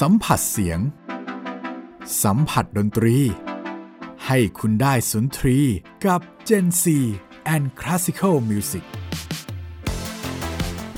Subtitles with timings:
[0.00, 0.80] สัมผัสเสียง
[2.22, 3.16] สัมผัสดนตรี
[4.26, 5.58] ให้คุณได้สุนทรี
[6.06, 6.84] กับ Gen C
[7.54, 8.84] and Classical Music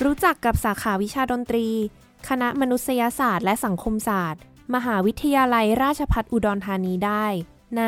[0.03, 1.67] รู้จักกับสาขาวิชาดนตรี
[2.27, 4.41] คณะมนุษยศาสตร์และสังคมศาสตร์
[4.75, 7.25] มหาวิทยาลัยราชภัฏอุดรธานีได้
[7.77, 7.83] ใน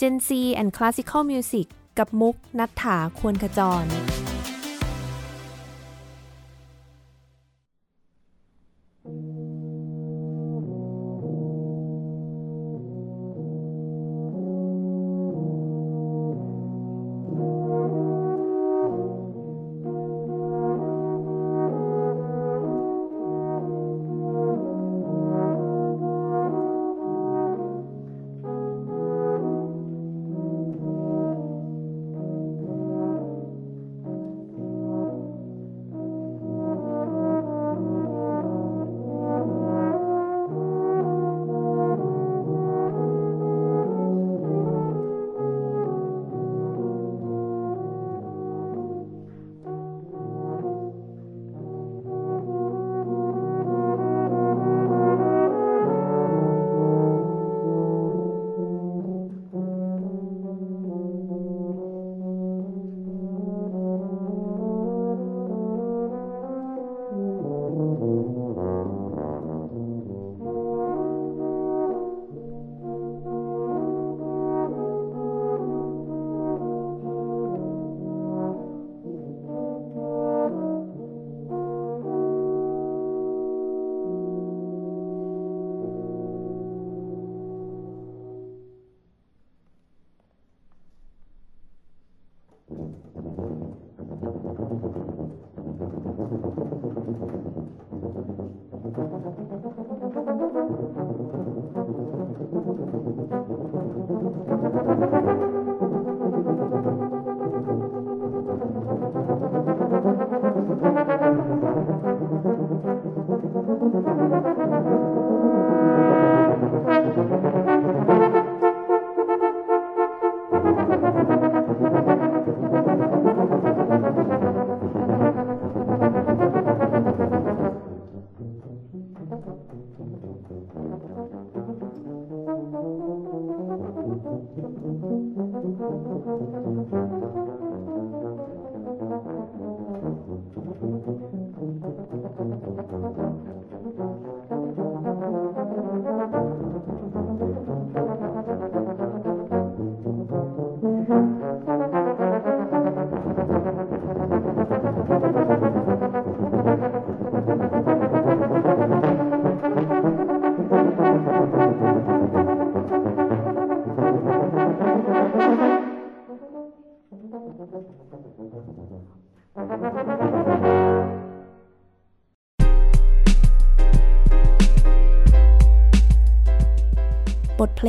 [0.00, 0.28] Gen C
[0.60, 1.66] and Classical Music
[1.98, 3.84] กับมุกนัฐถาควรขจร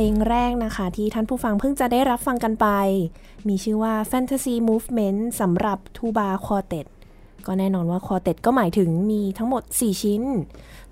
[0.12, 2.68] งแรกนะคะ ที่ท่านผู้ฟังเพิ่งจะได้รับฟังกันไป
[3.48, 6.86] มีชื่อว่า Fantasy Movement สำหรับทูบา quartet
[7.46, 10.22] ก็แน่นอนว่า quartet ก็หมายถึงมีทั้งหมด 4 ชิ้น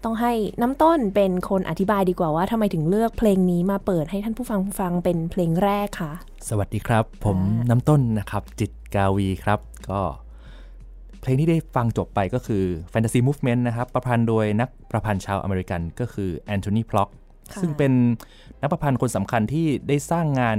[0.05, 6.13] ต้องให้น้ำต้นเป็นคนอธิบายดีกว่าว่าทำไมถึงเลือกเพลงนี้มาเปิดให้ท่านผู้ฟังฟังเป็นเพลงแรกค่ะ
[6.49, 7.39] สวัสดีครับ ผม
[7.71, 10.01] น้ำต้นนะครับ จิตกาวีครับ ก็
[11.21, 17.11] เพลงที่ได้ฟังจบไปก็คือ Fantasy Movement นะครับ ประพันธ์โดยนักประพันธ์ชาวอเมริกันก็คือแอนโทนีพล็อก
[17.61, 17.93] ซึ่งเป็น
[18.61, 20.59] นักประพันธ์คนสำคัญที่ได้สร้างงาน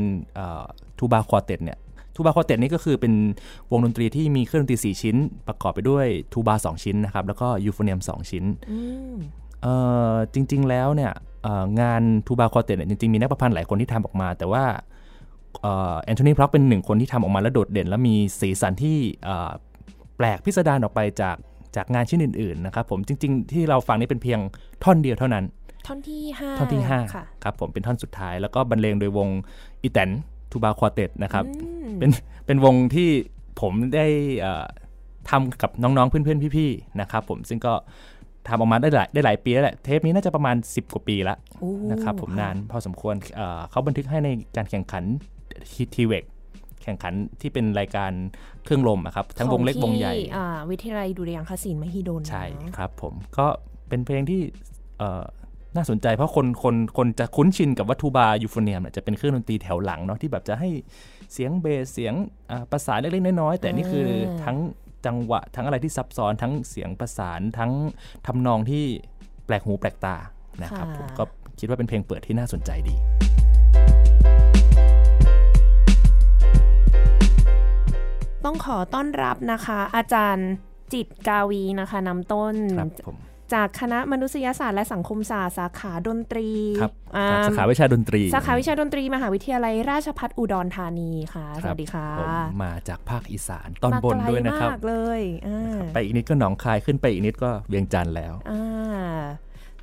[1.00, 1.78] ทูบา quartet เนี่ย
[2.16, 3.14] ทูบา quartet นี่ก็คือเป็น
[3.72, 5.16] วงดนตรีที่มีเครื่องดนตรี 4 ชิ้น
[5.48, 8.78] ประกอบไปด้วยทูบา2ชิ้นนะครับ แล้วก็ยูโฟเนียม 2 ชิ้นอื
[9.14, 9.16] ม
[9.62, 9.74] เอ่
[10.12, 11.12] อจริงๆแล้วเนี่ย
[11.44, 14.64] เอ่องานทูบา quartet เนี่ยจริงๆ มีนักประพันธ์หลายคนที่ทำออกมา แต่ว่า
[16.04, 19.52] แอนโทนีพล็อกเป็นหนึ่งคนที่ทำออกมาแล้วโดดเด่น และมีสีสันที่เอ่อ
[20.18, 21.38] แปลกพิสดารออกไปจาก
[21.75, 24.40] จากงานชิ้นอื่นๆนะครับผมจริง ๆ ที่เราฟังนี่เป็นเพียง
[24.84, 25.45] ท่อนเดียวเท่านั้น
[25.88, 29.30] ท่อนที่ห้าท่อนที่ค่ะ5ครับผมเป็นท่อนสุดท้าย แล้วก็บรรเลงโดยวง
[29.81, 30.10] อีแตน
[30.51, 32.10] ทูบาควอเต็ตนะครับอืมเป็น
[32.45, 33.10] เป็นวงที่
[33.62, 34.07] ผมได้
[34.39, 34.66] เอ่อ
[35.30, 37.74] ทำกับน้องๆเพื่อนๆพี่ๆนะครับผมซึ่งก็
[38.48, 45.04] ทำออกมาได้หลายได้หลายปีแล้วแหละเทปนี้น่าจะประมาณ 10 กว่าปีแล้วโอ้นะครับผมนานพอสมควรเอ่อเขาบันทึกให้ในการแข่งขัน
[45.95, 46.24] ทีเวก
[46.83, 48.12] แข่งขันที่เป็นรายการ
[48.63, 53.48] เครื่องลมอะครับทั้งวงเล็กวงใหญ่ของที่อ่าวิทยาลัยดุริยางคศิลป์มหิดลใช่เนอะครับผมก็
[53.90, 54.42] เป็นเพลงที่
[55.00, 55.24] เอ่อ
[55.77, 60.69] น่าสนใจเพราะคนคนคนจะคุ้นชินกับวัตถุบายูโฟเนียมเนี่ยจะเป็นเครื่องดนตรีแถวหลังเนาะที่แบบจะให้
[61.33, 62.13] เสียงเบสเสียง
[62.51, 64.07] อ่าประสานเล็กๆน้อยๆแต่นี่คือ
[64.44, 64.57] ทั้ง
[65.06, 67.71] จังหวะทั้งอะไรที่ซับซ้อนทั้งเสียงประสานทั้ง
[68.27, 68.83] ทำนองที่
[69.45, 70.15] แปลกหูแปลกตา
[70.63, 71.24] นะครับค่ะผมก็
[71.59, 72.95] คิดว่าเป็นเพลงเปิดที่น่าสนใจดี
[78.45, 80.50] ต้องขอต้อนรับนะคะ อาจารย์
[80.94, 83.18] จิตรกาวีนะคะนำต้นครับผม
[83.53, 86.49] จากคณะมนุษยศาสตร์และสังคมศาสตร์สาขาดนตรี
[86.81, 92.31] ครับอ่จากสาขาวิชาดนตรี สาขาวิชาดนตรี มหาวิทยาลัยราชภัฏอุดรธานีค่ะคสรับวัสดีค่ะผม
[92.63, 98.61] มาจากภาคอีสานตอนบนมาไกลด้วยนะครับมากเลยอ่าไปอีกนิดก็หนองคายขึ้นไปอีกนิดก็เวียงจันทร์แล้วอ่า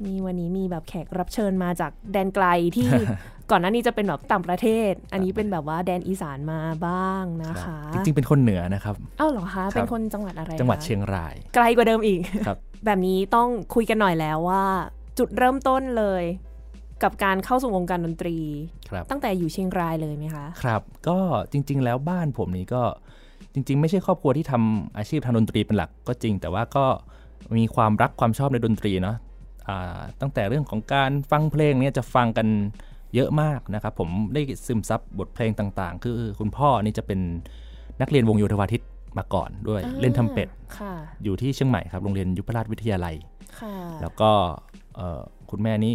[0.05, 2.47] มีวันนี้มีแบบแขกรับเชิญมาจากแดนไกล
[2.77, 2.91] ที่
[3.51, 14.65] ก่อนหน้านี้จะเป็นแบบต่างประเทศ อันนี้เป็นแบบว่าแดนอีสานมาบ้างนะคะ จริงๆ เป็นคนเหนือนะครับเอ้าเหรอคะครับเป็นคนจังหวัดอะไร จังหวัดคะเชียงราย ไกลกว่าเดิมอีกครับแบบนี้ต้องคุยกันหน่อยแล้วว่า
[15.19, 16.25] จุดเริ่มต้นเลย
[17.03, 18.37] กับการเข้าสู่วงการดนตรี
[18.91, 21.19] ครับตั้งแต่อยู่เชียงรายเลยไหมคะ ครับ ก็
[21.53, 22.83] จริง ๆ แล้วบ้านผมนี่ก็
[23.55, 26.87] จริง ๆ ไม่ใช่ครอบครัวที่ทำอาชีพทางดนตรีเป็นหลักก็จริง แต่ว่าก็
[27.59, 29.17] มีความรักความชอบในดนตรีเนาะ
[29.69, 32.49] อ่าตั้งแต่เรื่องของการฟังเพลงเนี่ยจะฟังกัน
[33.15, 37.21] เยอะมากนะครับ ผมได้ซึมซับบทเพลงต่างๆ คือคุณพ่อนี่จะเป็น
[38.01, 38.83] นักเรียนวงโยธวาทิต
[39.19, 40.93] มาก่อนด้วยอ่าเล่นทำเป็ดค่ะ
[41.25, 43.15] อยู่ที่เชียงใหม่ครับโรงเรียนยุพราชวิทยาลัย
[43.61, 44.31] ค่ะแล้วก็
[44.97, 45.21] เอ่อ
[45.51, 45.95] คุณแม่นี้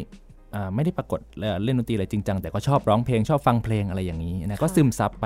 [0.56, 5.26] อ่าไม่ได้ปรากฏเอ่อเล่นดนตรีอะไรจริงจังแต่ก็ชอบร้องเพลงชอบฟังเพลงอะไรอย่างนี้นะก็ซึมซับไป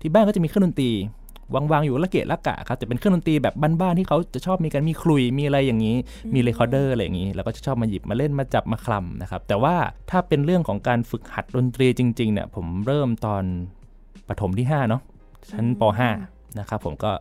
[0.00, 0.90] ที่บ้านก็จะมีเครื่องดนตรี
[1.54, 5.96] วางๆอยู่ละเกะละกะครับแต่เป็นเครื่องดนตรีแบบบ้านๆที่เขาจะชอบมีกันมีคลุยมีอะไรอย่างนี้
[6.34, 9.74] มีเรคคอร์เดอร์อะไรอย่างนี้ แล้วก็จะชอบมาหยิบมาเล่นมาจับมาคลำนะครับแต่ว่า
[10.10, 13.44] ถ้าเป็นเรื่องของการฝึกหัดดนตรีจริงๆเนี่ยผมเริ่มตอน
[14.28, 15.02] ปฐมที่5เนาะ
[15.50, 15.82] ชั้นป
[16.20, 17.12] .5 นะครับผมก็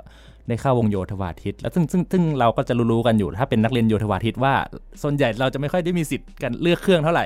[0.48, 4.54] ได้เข้าวงโยธวาทิต แล้วซึ่งซึ่งซึ่งเราก็จะรู้ๆกันอยู่ถ้าเป็นนักเรียนโยธวาทิตว่า
[5.02, 7.26] ส่วนใหญ่เราจะไม่ค่อยได้มีสิทธิ์กันเลือกเครื่องเท่าไหร่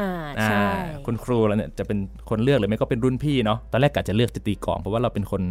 [0.00, 0.12] อ่า
[0.42, 1.98] ใช่อ่าคุณครูเราเนี่ยจะเป็น
[2.30, 5.42] คนเลือกหรือไม่ก็เป็นรุ่นพี่เนาะตอนแรกกะจะเลือกจะตีกลองเพราะว่าเราเป็นคน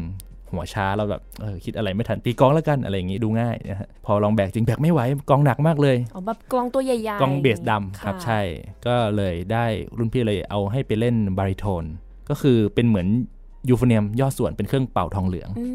[0.54, 8.40] หัวช้าเราแบบเออคิดอะไรไม่ทันตีกลองแล้วกันอะไรอย่างงี้ดูง่ายนะฮะพอลองแบกจริงแบกไม่ไหวกลองหนักมากเลยอ๋อแบบกลองตัวใหญ่ๆกลองเบสดำครับะใช่
[8.86, 9.66] ก็เลยได้
[9.98, 11.84] รุ่นพี่เลยเอาให้ไปเล่นบาริโทน
[12.30, 13.08] ก็คือเป็นเหมือน
[13.70, 15.66] ยูโฟเนียมย่อส่วนเป็นเครื่องเป่าทองเหลืองอื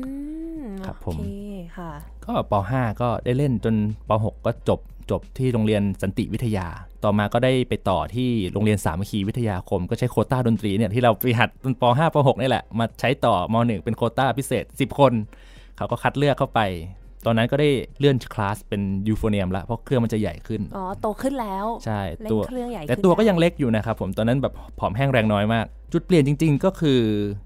[0.62, 1.29] มครับผมโอเค
[1.76, 1.90] ค่ะ
[2.25, 3.75] ก็ป .5 ก็ได้เล่นจน
[4.08, 4.81] ป .6 ก็จบ
[5.11, 6.67] จบที่โรงเรียนสันติวิทยา
[7.05, 15.12] ต่อมาก็ได้ไปต่อที่โรงเรียนสามัคคีวิทยาคม ก็ใช้โควต้าดนตรีเนี่ยที่เราไปหัดตอนป .5 ป .6 นี่แหละ มาใช้ต่อม .1 เป็นโควต้าพิเศษ 10 คน
[15.76, 16.61] เขาก็คัดเลือกเข้าไป
[17.26, 27.45] ตอนนั้นก็ได้เลื่อนคลาสเป็นยูโฟเนียมละเพราะเครื่องมันจะใหญ่ขึ้น อ๋อ โตขึ้นแล้ว ใช่เล่นตัวเครื่องใหญ่แต่ขึ้นตัวก็แล้วยังเล็กอยู่นะครับผม ตอนนั้นแบบผอมแห้งแรงน้อยมาก จุดเปลี่ยนจริง ๆ ก็คือเอ่อ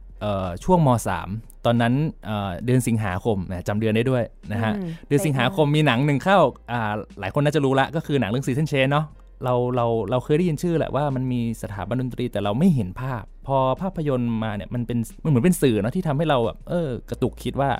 [0.65, 0.89] ช่วงม
[1.27, 1.95] .3 ตอนนั้น
[2.27, 4.23] เอ่อเดือนสิงหาคมนะจำเดือนได้ด้วย
[4.53, 6.39] นะฮะอืมเดือนสิงหาคมมีหนังหนึ่งเข้า
[6.73, 9.07] อ่าหลายคนน่าจะรู้ละก็คือหนังเรื่อง Seasons Change เนาะ
[9.45, 17.71] เราเราเราเคยได้ยินชื่อแหละว่ามันมีสถาบันดนตรีแต่เราไม่เห็นภาพ พอภาพยนตร์มาเนี่ยมันเป็นมันเหมือนเป็นสื่อเนาะที่ทำให้เราแบบเออกระตุกคิดว่า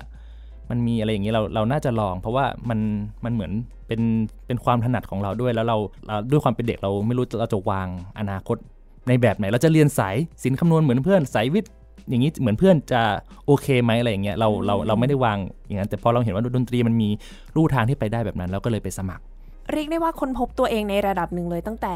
[0.69, 2.79] มันมีอะไรอย่างนี้เราเราน่าจะลอง เพราะว่ามัน
[3.25, 3.51] มันเหมือน
[3.87, 4.01] เป็น
[4.47, 5.77] เป็นความถนัดของเราด้วยแล้วเรา
[6.07, 7.87] เราด้วยความเป็นเด็กเราไม่รู้เราจะวาง
[8.19, 8.57] อนาคต
[9.07, 11.71] ในแบบไหนเราจะเรียนสายศิลป์คำนวณเหมือนเพื่อนสายวิทย์
[12.09, 13.01] อย่างนี้เหมือนเพื่อนจะ
[13.45, 15.37] โอเคไหมอะไรอย่างเงี้ยเราเราเราไม่ได้วาง
[15.67, 17.09] อย่างนั้นแต่พอเราเห็นว่าดนตรีมันมี
[17.55, 19.23] ลู่ทางที่ไปได้แบบนั้น เราก็เลยไปสมัคร
[19.71, 21.95] เรียกได้ว่าคนพบตัวเองในระดับหนึ่งเลยตั้งแต่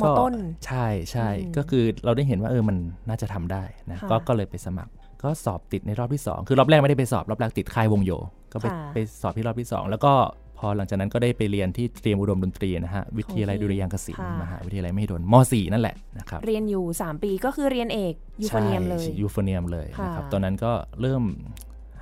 [0.00, 0.34] มก็ต้น
[0.66, 2.76] ใช่ใช่อืมก็คือเราได้เห็นว่าเออมัน
[3.08, 4.90] น่าจะทำได้นะค่ะก็ก็เลยไปสมัคร
[5.22, 8.12] ก็สอบติดในรอบที่ 2 คือรอบแรกไม่ได้ไปสอบรอบแรกติดค่ายวงโย
[8.52, 10.12] ก็ไปค่ะไปสอบที่รอบที่ 2 แล้วก็
[10.58, 21.22] พอหลังจากนั้นก็ได้ไปเรียนที่เตรียมอุดมดนตรีนะฮะ วิทยาลัยดุริยางคศิลป์ค่ะมหาวิทยาลัยมหิดลม .4 นั่นแหละนะครับเรียนอยู่ 3 ปีก็คือเรียนเอกยูโฟเนียมเลยใช่ยูโฟเนียมเลยนะครับค่ะตอนนั้นก็เริ่ม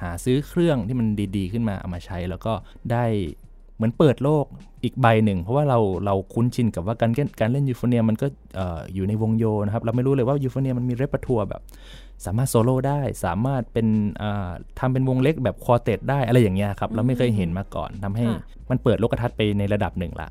[0.03, 2.53] หาซื้อเครื่องที่มันดีๆ ขึ้นมาเอามาใช้ แล้วก็
[2.93, 3.05] ได้
[3.77, 4.45] เหมือนเปิดโลก
[4.85, 8.27] อีกใบหนึ่ง เพราะว่าเราเราคุ้นชินกับว่าการเล่นการเล่นยูโฟเนียมมันก็
[8.57, 11.63] เอ่ออยู่ในวงโยนะครับ เราไม่รู้เลยว่ายูโฟเนียมมันมี repertoire แบบ
[12.25, 13.87] สามารถโซโล่ได้ สามารถเป็น
[14.23, 20.29] อ่าทำเป็นวงเล็กแบบ quartet ได้อะไรอย่างเงี้ยครับ เราไม่เคยเห็นมาก่อนทำให้ค่ะมันเปิดโลกทัศน์ไปในระดับหนึ่งละ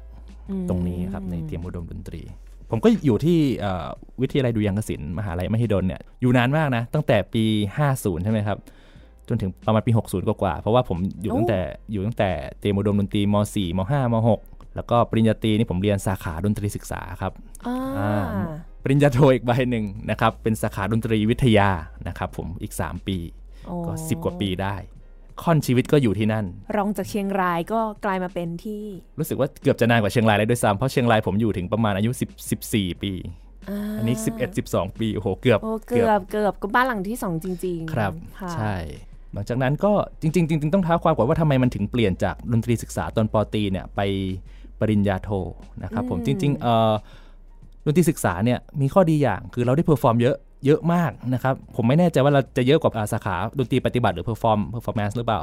[0.49, 2.21] อืมตรงนี้ครับในเตรียมอุดมดนตรี
[2.71, 3.87] ผมก็อยู่ที่เอ่อ
[4.21, 7.43] วิทยาลัยดุริยางคศิลป์มหาลัยมหิดลเนี่ยอยู่นานมากนะ ตั้งแต่ปี
[7.85, 8.57] 50 ใช่ไหมครับ
[9.27, 11.59] จนถึงประมาณปี 60 กว่าๆเพราะว่าผมอยู่ตั้งแต่
[11.91, 14.15] อยู่ตั้งแต่เตรียมอุดมดนตรีม .4 ม .5 ม
[14.47, 17.31] .6 แล้วก็ปริญญาตรีนี่ผมเรียนสาขาดนตรีศึกษาครับ
[17.67, 18.51] อ่าอ่า
[18.87, 21.69] ปริญญาโทอีกใบหนึ่งนะครับ เป็นสาขาดนตรีวิทยา
[22.07, 23.17] นะครับผมอีก 3 ปี
[23.65, 24.75] โอ้ก็ 10 กว่าปีได้
[25.43, 26.45] ค่อนชีวิตก็อยู่ที่นั่น
[26.77, 28.83] รองจากเชียงรายก็กลายมาเป็นที่
[29.19, 38.75] รู้สึกว่าเกือบจะนานกว่าเชียงรายเลยด้วยซ้ำเพราะเชียงรายผมอยู่ถึงประมาณอายุ10 14 ปีาอันนี้ 11 12 ปีโอ้โหเกือบโอ้เกือบเกือบก็บ้านหลังที่สองจริง ๆ ครับค่ะใช่
[39.33, 44.01] หลังจากนั้นก็จริงๆจริงๆต้องเท้าความก่อนว่าทำไมมันถึงเปลี่ยนจากดนตรีศึกษาตอนปอตรีเนี่ยไป
[44.79, 45.29] ปริญญาโท
[45.83, 46.93] นะครับผมจริงๆเอ่อ
[47.85, 55.41] ดนตรีศึกษาเนี่ยมีข้อดีอย่างคือเราได้ perform เยอะเยอะมากนะครับ ผมไม่แน่ใจว่าเราจะเยอะกว่าอ่าสาขาดนตรีปฏิบัติหรือ perform performance หรือเปล่า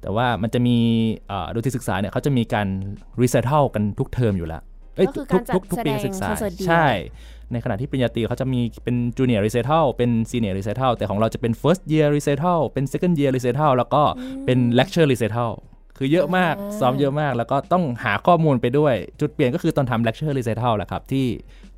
[0.00, 0.76] แต่ว่ามันจะมี
[1.28, 2.68] เอ่อดนตรีศึกษาเนี่ยเขาจะมีการ
[3.22, 4.62] recital กันทุกเทอมอยู่แล้ว
[4.96, 6.86] เอ้ยก็คือทุการจัดทุกทุกปีแสดงศึกษาคอนเสิร์ตเดี่ยวใช่
[7.52, 14.02] ในขณะที่ปริญญาตรีเขาจะมีเป็น junior recital เป็น senior recital แต่ของเราจะเป็น first year recital เป็น second year recital แล้วก็
[14.46, 15.50] เป็น lecture recital
[15.98, 21.26] คือเยอะมากอ่าซ้อมเยอะมาก แล้วก็ต้องหาข้อมูลไปด้วย จุดเปลี่ยนก็คือตอนทำ lecture recital แหละครับ ที่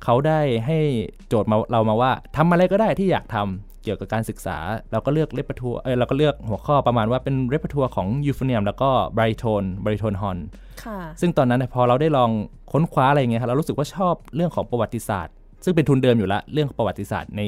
[0.03, 0.79] เขาได้ให้
[1.27, 4.57] โจทย์มาเรามาว่าทำอะไรก็ได้ที่อยากทำเกี่ยวกับการศึกษา
[4.91, 10.37] เราก็เลือก repertoire เออเราก็เลือกหัวข้อประมาณว่าเป็นเรปทัวของยูฟ o เนียมแล้วก็ baritone baritone horn
[10.83, 12.29] ค่ะซึ่งตอนนั้นเนยพอเราได้ลอง
[12.71, 15.33] ค้นคว้าอะไรอย่างเงี้ยครับเรารู้สึกว่าชอบเรื่องของประวัติศาสตร์
[15.63, 17.41] ซึ่งเป็นทุนเดิมอยู่แล้วเรื่องประวัติศาสตร์ใน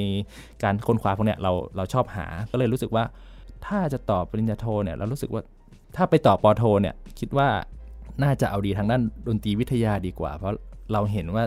[0.64, 3.04] การค้นคว้าพวกเนี้ยเราเราชอบหาก็เลยรู้สึกว่า
[3.66, 5.42] ถ้าจะต่อปริญญาโทเนี่ยเรารู้สึกว่า
[5.96, 7.48] ถ้าไปต่อปอโทเนี่ยคิดว่า
[8.24, 10.56] น่าจะเอาดีทางด้านดนตรีวิทยาดีกว่า เพราะ
[10.94, 11.44] เราเห็นว่า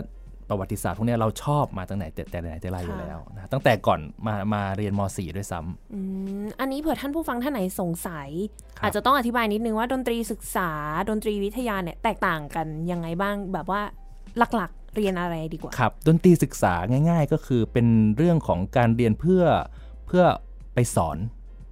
[0.49, 5.99] ประวัติศาสตร์พวกเนี้ยเราชอบมาตั้งแต่แต่แต่ไหนแต่ไรอยู่แล้วนะตั้งแต่ก่อนมามาเรียนม .4 ด้วยซ้ำอื
[6.43, 8.29] มอันนี้เผื่อท่านผู้ฟังท่านไหนสงสัย
[8.77, 10.71] ครับอาจจะต้องอธิบายนิดนึงว่าดนตรีศึกษา
[11.09, 13.81] ดนตรีวิทยาเนี่ยแตกต่างกันยังไงบ้างแบบว่า
[14.37, 16.73] หลักๆเรียนอะไรดีกว่าครับดนตรีศึกษา
[17.09, 17.87] ง่าย ๆ ก็คือเป็น
[18.17, 19.43] เรื่องของการเรียนเพื่อ
[20.07, 20.23] เพื่อ
[20.73, 21.17] ไปสอน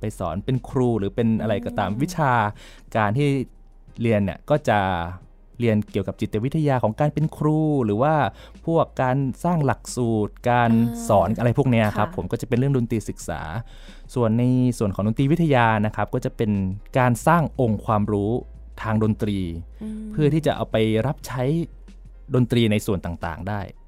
[0.04, 2.34] ไปสอนเป็นครูหรือเป็นอะไรก็ตามวิชา
[2.96, 3.28] การที่
[4.02, 4.80] เรียนเนี่ยก็จะ
[5.60, 8.16] เรียนเกี่ยวกับจิตวิทยาของการเป็นครู หรือว่า
[8.66, 13.42] พวกการสร้างหลักสูตร การอ่าสอนอะไรพวกเนี้ยครับค่ะผมก็จะเป็นเรื่องดนตรีศึกษา
[14.16, 14.44] ส่วนใน
[14.78, 16.52] ส่วนของดนตรีวิทยานะครับ ก็จะเป็น
[16.98, 18.32] การสร้างองค์ความรู้
[18.82, 19.50] ทางดนตรีม
[20.12, 21.44] เพื่อที่จะเอาไปรับใช้
[22.36, 23.83] ดนตรีในส่วนต่างๆ ได้ค่ะ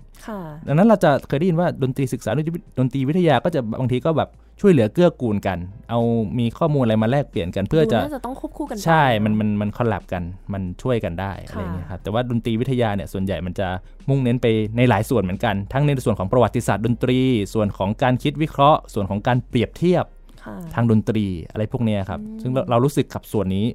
[0.68, 4.30] ดังนั้นเราจะเคยได้ยินว่าดนตรีศึกษาดนตรีดนตรีวิทยาก็จะบางทีก็แบบ
[4.62, 5.58] ช่วยเหลือเกื้อกูลกัน
[5.90, 6.00] เอา
[6.40, 13.68] มีข้อมูลอะไรมาแลกเปลี่ยนกัน เพื่อจะดูน่าจะต้องควบคู่กันไปใช่เอะมันมันมัน collab กัน มันช่วยกันได้อะไรอย่างเงี้ยครับ แต่ว่าดนตรีวิทยาเนี่ยส่วนใหญ่มันจะ
[14.10, 17.20] มุ่งเน้นไปในหลายส่วนเหมือนกัน ทั้งในส่วนของประวัติศาสตร์ดนตรี
[17.54, 20.06] ส่วนของการคิดวิเคราะห์ ส่วนของการเปรียบเทียบ
[20.44, 23.66] ค่ะทางดนตรีอะไรพวกเนี้ยครับ ซึ่งเราเรารู้สึกกับส่วนนี้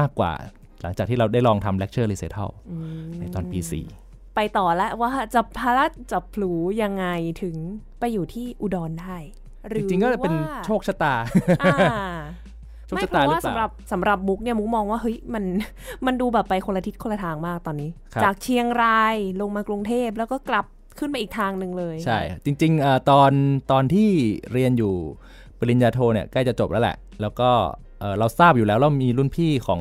[0.00, 0.32] มากกว่า
[0.82, 3.86] หลังจากที่เราได้ลองทำ lecture recital อืมในตอนปีสี่
[4.34, 6.50] ไปต่อแล้วว่าจะพาลัดจับพลู
[6.82, 7.06] ยังไง
[7.42, 7.56] ถึง
[8.00, 9.16] ไปอยู่ที่อุดรได้
[9.68, 11.14] หจรือริงๆก็เป็นว่าโชคชะตา
[11.62, 11.76] อ่า
[12.86, 15.44] โชคไม่ชะเพตาราะหรืว่าอเปสำหล่ารับสำหรับมุกเนี่ยมุกมองว่าเฮ้ยมัน
[16.06, 20.66] มันดูแบบไปคนละทิศคนละทางมากตอนนี้ครับจากเชียงรายลงมากรุงเทพแล้วก็กลับ
[20.98, 23.32] ขึ้นไปอีกทางหนึ่งเลย ใช่ จริงๆเอ่อตอน
[23.72, 24.08] ตอนที่
[24.52, 24.94] เรียนอยู่
[25.58, 27.50] ปริญญาโทเนี่ยใกล้จะจบแล้วแหละ แล้วก็
[28.00, 29.80] เอ่อเราทราบอยู่แล้วเรามีรุ่นพี่ของ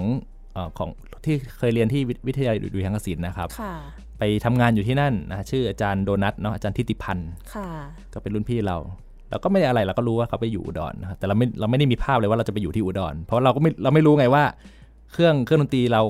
[0.54, 0.90] เออของ
[1.26, 3.76] ที่เคยเรียนที่วิวิทยาลัยดุริยางคศิลป์นะครับค่ะ
[4.24, 7.68] ไปทำงานอยู่ที่นั่นนะชื่ออาจารย์โดนัทเนาะอาจารย์ทิติพันธ์ค่ะ
[8.14, 8.78] ก็เป็นรุ่นพี่เรา
[9.30, 14.44] เราก็ไม่ได้อะไรเราก็รู้ว่าเขาไปอยู่อุดรนะครับแต่เราไม่เราไม่ได้มีภาพเลยว่าเราจะไปอยู่ที่อุดร เพราะเราก็ไม่เราไม่รู้ไงว่า
[15.12, 16.02] เครื่องเครื่องดนตรีเรา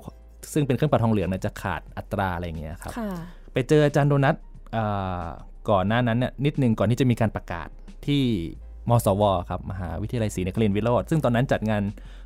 [0.54, 3.12] ซึ่งเป็นเครื่องปัดทองเหลืองเนี่ยจะขาดอัตราอะไรอย่างเงี้ยครับค่ะ
[3.54, 4.36] ไปเจออาจารย์โดนัท
[4.74, 4.84] เอ่
[5.24, 5.26] อ
[5.70, 7.68] ก่อนหน้านั้นเนี่ยนิดนึงก่อนที่จะมีการประกาศ
[8.08, 8.24] ที่
[8.90, 11.82] มสวครับมหาวิทยาลัยศรีนครินทร์วิโรธซึ่งตอนนั้นจัดงาน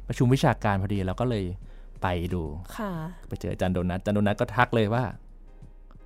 [0.07, 1.43] ประชุมวิชาการพอดีเราก็เลย
[2.01, 2.43] ไปดู
[2.77, 2.91] ค่ะ
[3.27, 5.03] ไปเจออาจารย์โดนัทอาจารย์โดนัทก็ทักเลยว่า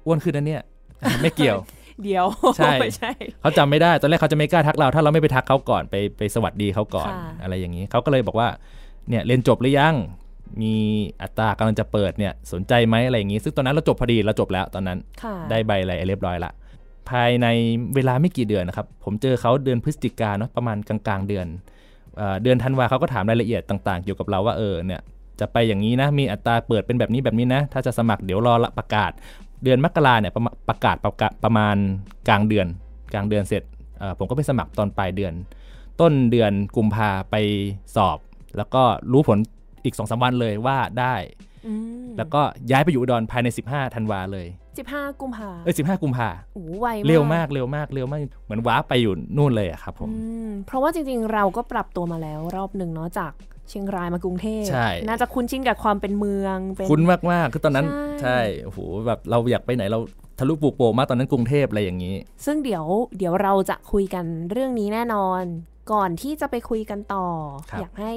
[0.06, 0.62] อ้วนขึ้นนะเนี่ย
[1.22, 1.58] ไม่เกี่ยว
[2.04, 2.26] เดี๋ยว
[2.58, 8.48] ใช่ไม่ใช่เขาจำไม่ได้ตอนแรกเขาจะไม่กล้าทักเรา ถ้าเราไม่ไปทักเขาก่อนไปไปสวัสดีเขาก่อนค่ะอะไรอย่างนี้เขาก็เลยบอกว่า
[9.10, 9.96] เนี่ยเรียนจบหรือยัง
[10.62, 10.76] มี
[11.22, 16.52] อัตรากำลังจะเปิดเนี่ยสนใจไหมอะไรอย่างนี้ ซึ่งตอนนั้นเราจบพอดีเราจบแล้วตอนนั้นค่ะได้ใบอะไรเรียบร้อยละ
[17.10, 17.48] ภายใน
[17.96, 21.48] เวลาไม่กี่เดือนนะครับ ผมเจอเขาเดือนพฤศจิกาเนาะประมาณกลางๆเดือน
[22.18, 25.02] เอ่อเดือนธันวาเขาก็ถามรายละเอียดต่างๆเกี่ยวกับเราว่าเออเนี่ย
[25.40, 29.12] จะไปอย่างนี้นะมีอัตราเปิดเป็นแบบนี้แบบนี้นะ ถ้าจะสมัครเดี๋ยวรอประกาศ
[29.64, 31.76] เดือนมกราเนี่ยประมาณประกาศประกาศประมาณ
[32.28, 32.68] กลางเดือน
[33.14, 33.64] กลางเดือนเสร็จ
[34.00, 35.34] เอ่อผมก็ไปสมัครตอนปลายเดือน
[36.02, 37.36] ต้นเดือนกุมภาไป
[37.96, 38.18] สอบ
[38.58, 39.38] แล้วก็รู้ผล
[39.84, 41.16] อีก2อสวันเลยว่าได้
[41.68, 41.74] อื
[42.06, 42.42] มแล้วก็
[42.72, 44.48] ย้ายไปอยู่อุดรภายใน 15ธันวาเลย
[44.80, 53.34] สิบห้ากุมภาเอ้ย15 กุมภาโอ้ไวเร็วมาก เร็วมาก เร็วมาก เหมือนว้าร์ปไปอยู่นู่นเลยอะครับผมอืมเพราะว่าจริงๆ เราก็ปรับตัวมาแล้วรอบหนึ่งเนาะจาก
[53.70, 60.00] เชียงรายมากรุงเทพใช่น่าจะคุ้นชินกับความเป็นเมืองเป็นคุ้นมากมากๆคือตอนนั้นใช่ใช่โอ้โหแบบเราอยากไปไหนเรา
[60.40, 62.16] ทะลุปลูกโป่งมากตอนนั้นกรุงเทพอะไรอย่างนี้
[62.46, 62.86] ซึ่งเดี๋ยว
[63.18, 65.44] เดี๋ยวเราจะคุยกันเรื่องนี้แน่นอน
[65.92, 67.28] ก่อนที่จะไปคุยกันต่อ
[67.72, 68.14] ครับอยากให้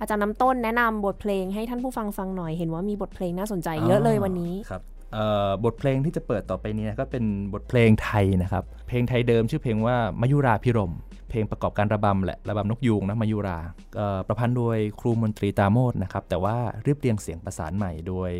[0.00, 4.82] อาจารย์น้ำต้นแนะนำบทเพลงให้ท่านผู้ฟังฟังหน่อยเห็นว่ามีบทเพลงน่าสนใจเยอะเลยวันนี้ครับ
[5.12, 10.92] เอ่อบทเพลงที่จะเปิดต่อไปนี้ก็เป็นบทเพลงไทยนะครับ เพลงไทยเดิมชื่อเพลงว่ามายุราพิรม
[11.28, 13.58] เพลงประกอบการระบำแหละระบำนกยูงนะมายุรา
[13.96, 18.30] เอ่อประพันธ์โดยครูมนตรีตาโมดนะครับแต่ว่าเรียบเรียงเสียงประสานใหม่โดย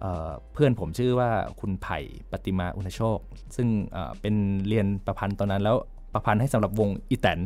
[0.00, 1.30] เอ่อเพื่อนผมชื่อว่า
[1.60, 1.98] คุณไผ่
[2.32, 3.18] ปฏิมาอุณโชค
[3.56, 4.34] ซึ่งเอ่อเป็น
[4.68, 5.76] เรียนประพันธ์ตอนนั้นแล้ว
[6.14, 7.40] ประพันธ์ให้สำหรับวงอีแตน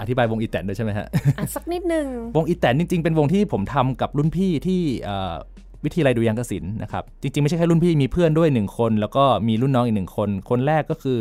[0.00, 1.06] อธิบายวงอีแตนด้วยใช่ไหมฮะ
[1.38, 5.36] อะสักนิดนึง วงอีแตนจริงๆ เป็นวงที่ผมทำกับรุ่นพี่ที่เอ่อ
[5.84, 11.20] วิทยาลัยดุริยางคศิลป์นะครับ จริงๆ ไม่ใช่แค่รุ่นพี่มีเพื่อนด้วยหนึ่งคน แล้วก็มีรุ่นน้องอีกหนึ่งคน คนแรกก็คือ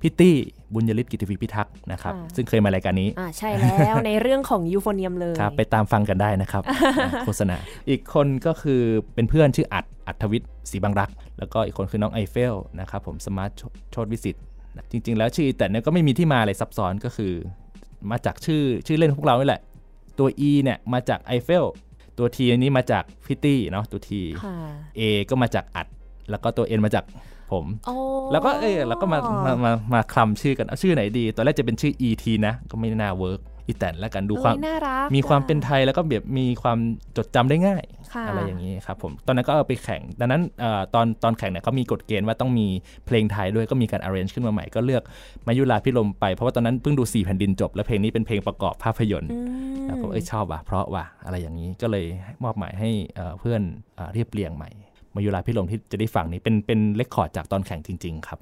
[0.00, 0.34] พี่ตี้
[0.72, 6.62] บุญยฤทธิ์กิติวิพิทักษ์นะครับค่ะซึ่งเคยมารายการนี้อ่าใช่แล้วในเรื่องของ euphonium เลยครับไปตามฟังกันได้นะครับ
[7.26, 7.56] โฆษณา
[7.88, 8.80] อีกคนก็คือ
[9.14, 13.50] เป็นเพื่อนชื่ออัดอัธวิทย์ศรีบางรัก แล้วก็อีกคนคือน้องไอเฟลนะครับผมสมาร์ท
[13.92, 14.36] โชดวิสิต
[14.76, 17.32] นะจริง ๆ แล้วชื่อแต่เนี่ยก็ไม่มีที่มาอะไรซับซ้อนก็คือ
[18.10, 19.62] มาจากชื่อชื่อเล่นของพวกเรานี่แหละ
[20.18, 21.64] ตัว E เนี่ยมาจากไอเฟล
[22.18, 24.10] ตัว T อันนี้มาจากพี่ตี้เนาะตัว T
[24.44, 24.56] ค่ะ
[24.98, 25.86] A ก็มาจากอัด
[26.30, 27.04] แล้วก็ตัว N มาจาก
[27.52, 27.94] ผมโอ้
[28.32, 36.78] แล้วก็เออแล้วก็มามามามาคลำชื่อกันเอาชื่อไหนดี ตอนแรกจะเป็นชื่อ ET นะ ก็ไม่น่า workอีแตนแล้วกันดูความเอ้ยน่ารักมีความเป็นอะไทยแล้วก็แบบมีความ
[37.16, 37.95] จดจำได้ง่ายค่ะ
[38.28, 42.66] อะไรอย่างนี้ครับผมตอนนั้นก็เอาไปแข่ง ดังนั้นเอ่อตอนตอนแข่งเนี่ยเขามีกฎเกณฑ์ว่าต้องมี
[43.06, 45.02] เพลงไทยด้วยก็มีการ arrange ขึ้นมาใหม่ก็เลือก
[45.46, 49.38] มายุราพิรมไป เพราะว่าตอนนั้นเพิ่งดู4แผ่นดินจบ แล้วเพลงนี้เป็นเพลงประกอบภาพยนตร์อื
[49.82, 52.06] มแล้วผมเอ้ยชอบว่ะเพราะว่ะอะไรอย่างนี้ก็เลย
[52.44, 53.62] มอบหมายให้เอ่อเพื่อน
[53.96, 54.70] เอ่อเรียบเรียงใหม่
[55.14, 58.38] มายุราพิรมที่จะได้ฟังนี้เป็นเป็นเลคคอร์ดจากตอนแข่งจริง ๆ ครับ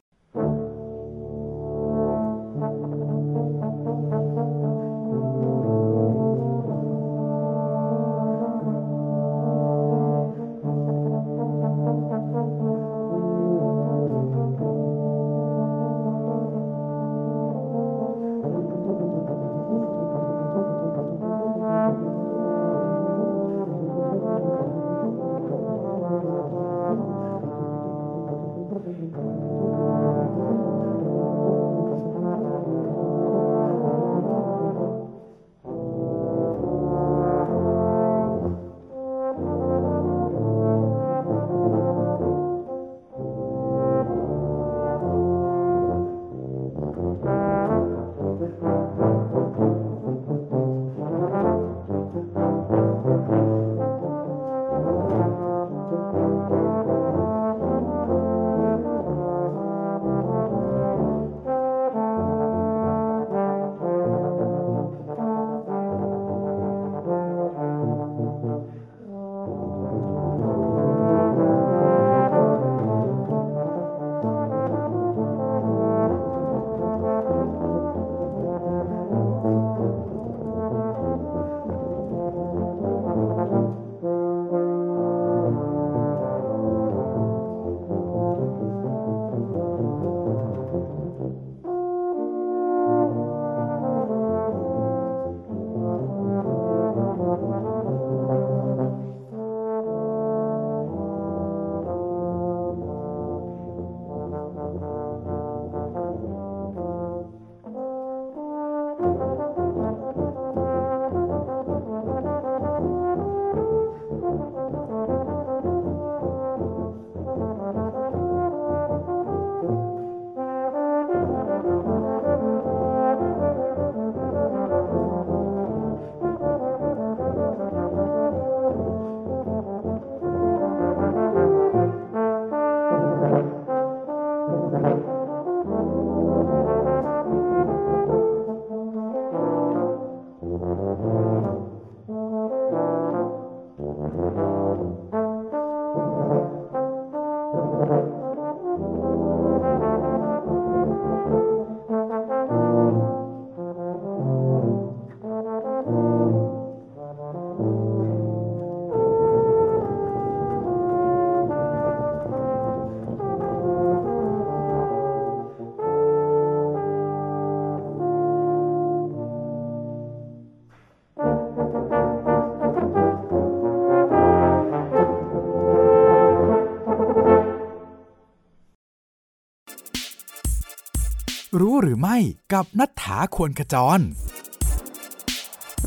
[181.63, 182.17] รู้หรือไม่
[182.53, 184.01] กับนัฐถาควรขจร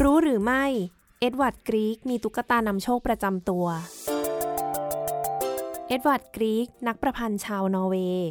[0.02, 0.66] รู้หรือไม่
[1.20, 3.66] เอ็ดวาร์ดกรีกมีตุ๊กตานำโชคประจำตัว
[5.88, 8.30] เอ็ดวาร์ดกรีกนักประพันธ์ชาวนอร์เวย์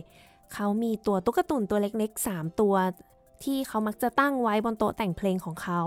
[0.53, 2.75] เขามีตัวตุ๊กตุ่นตัวเล็กๆ 3 ตัว
[3.45, 5.81] ที่เขามักจะตั้งไว้บนโต๊ะแต่งเพลงของเขา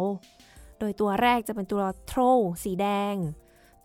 [0.79, 2.21] โดยตัวแรกจะเป็นตัว troll
[2.63, 3.15] สีแดง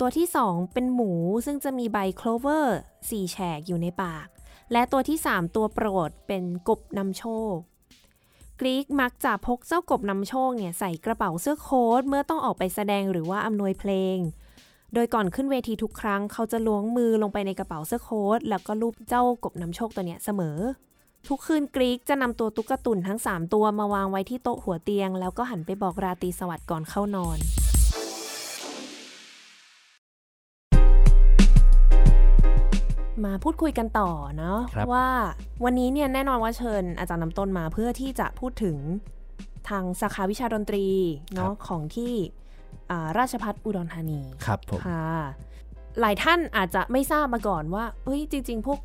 [0.00, 1.12] ตัวที่ 2 เป็นหมู
[1.46, 2.78] ซึ่งจะมีใบ clover
[3.08, 4.26] สีแฉกอยู่ในปาก
[4.72, 7.54] และตัวที่ 3 ตัวโปรดเป็นกบนำโชค
[8.60, 14.16] กรีกมักจะพกเจ้ากบนำโชคเนี่ยใส่กระเป๋าเสื้อโค้ทเมื่อต้องออกไปแสดงหรือว่าอำนวยเพลง
[14.94, 20.58] โดยก่อนขึ้นเวทีทุกครั้ง เขาจะล้วงมือลงไปในกระเป๋าเสื้อโค้ทแล้วก็ลูบเจ้ากบนำโชคตัวเนี้ยเสมอ
[21.28, 27.38] ทุกคืนกรีกจะนำตัวตุ๊กตุนทั้ง 3 ตัวมาวางไว้ที่โต๊ะหัวเตียง แล้วก็หันไปบอกราตรีสวัสดิ์ก่อนเข้านอน
[33.24, 35.08] มาพูดคุยกันต่อเนาะครับว่า
[35.64, 38.76] วันนี้เนี่ยแน่นอนว่าเชิญอาจารย์น้ำต้นมาเพื่อที่จะพูดถึง
[39.68, 40.86] ทางสาขาวิชาดนตรี
[41.34, 42.12] เนาะของที่
[42.90, 45.06] อ่าราชพัฒอุดรธานีครับผมค่ะ
[46.00, 48.78] หลายท่านอาจจะไม่ทราบมาก่อนว่าเอ้ยจริง ๆ พวก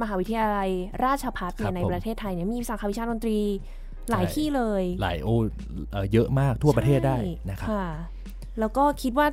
[0.00, 0.70] มหาวิทยาลัย
[1.04, 3.38] ราชพัฒเนี่ยในประเทศไทยเนี่ยมีสาขาวิชาดนตรี
[4.10, 5.28] หลายที่เลย หลายโอ
[5.90, 7.16] เอ่อเยอะมากทั่วประเทศได้
[7.50, 7.86] นะครับค่ะ
[8.60, 9.26] แล้วก็คิดว่า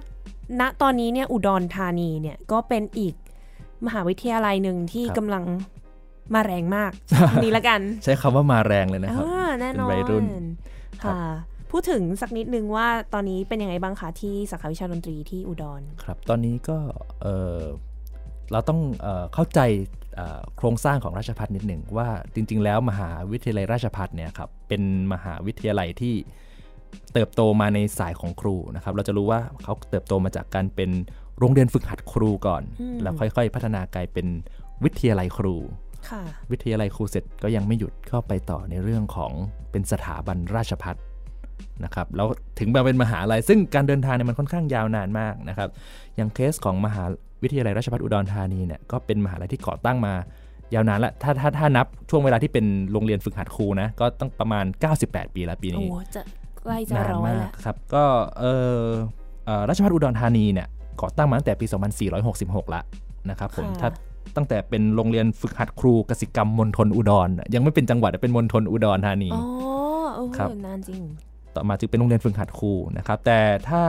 [0.62, 3.14] ณตอนนี้เนี่ยอุดรธานีเนี่ยก็เป็นอีก
[3.86, 5.44] มหาวิทยาลัยหนึ่งที่ครับกำลัง
[6.34, 10.26] มาแรงมากใช้คำนี้ละกัน ใช้คำว่ามาแรงเลยนะครับอ่าแน่นอนเป็นวัยรุ่น
[11.04, 11.20] ค่ะ
[11.72, 16.78] พูดถึงสักนิดนึงว่าตอนนี้เป็นยังไงบ้างคะที่สาขาวิชาดนตรีที่อุดรครับ ตอนนี้ก็
[17.22, 17.62] เอ่อ
[18.52, 19.60] เราต้องเอ่อเข้าใจ
[20.16, 24.82] เอ่อโครงสร้างของราชพัฒนิดหนึ่งว่าจริง ๆ แล้วมหาวิทยาลัยราชพัฒเนี่ยครับเป็น
[25.14, 26.16] มหาวิทยาลัยที่
[27.14, 30.92] เติบโตมาในสายของครูนะครับ เราจะรู้ว่าเขาเติบโตมาจากการเป็น
[31.42, 34.28] โรงเรียนฝึกหัดครูก่อนอืมแล้วค่อยๆ พัฒนากลายเป็น
[34.84, 35.56] วิทยาลัยครู
[36.10, 39.32] ค่ะวิทยาลัยครูเสร็จก็ยังไม่หยุดก็ไปต่อในเรื่องของ
[39.72, 40.96] เป็นสถาบันราชพัฒ
[41.84, 42.28] นะครับแล้ว
[42.60, 45.70] ถึงมาเป็นมหาลัย ซึ่งการเดินทางเนี่ยมันค่อนข้างยาวนานมากนะครับ
[46.16, 47.04] อย่างเคสของมหา
[47.44, 50.14] วิทยาลัยราชภัฏอุดรธานีเนี่ยก็เป็นมหาลัยที่ก่อตั้งมา
[50.76, 54.66] ยาวนานละถ้าถ้าถ้านับช่วงเวลาที่เป็นโรงเรียนฝึกหัดครูนะก็ต้องประมาณ
[55.02, 56.22] 98 ปีแล้วปีโอ้นี้จะ
[56.64, 58.04] ใกล้จะนานร้อยมาแล้กวครับก็
[58.40, 58.82] เออ
[59.46, 60.68] เอ่อราชภัฏอุดรธานีเนี่ย
[61.02, 61.66] ก่อตั้งมาตั้งแต่ปี
[62.20, 62.82] 2466 ละ
[63.30, 63.90] นะครับผมค่ะถ้า
[64.36, 69.44] ตั้งแต่เป็นโรงเรียนฝึกหัดครูกสิกรรมมณฑลอุดร ยังไม่เป็นจังหวัดเป็นมณฑลอุดรธานีอ๋อ
[70.16, 71.02] โอ้โหครับนานจริง
[71.56, 73.84] ต่อมาจึงเป็นโรงเรียนฝึกหัดครูนะครับ แต่ถ้า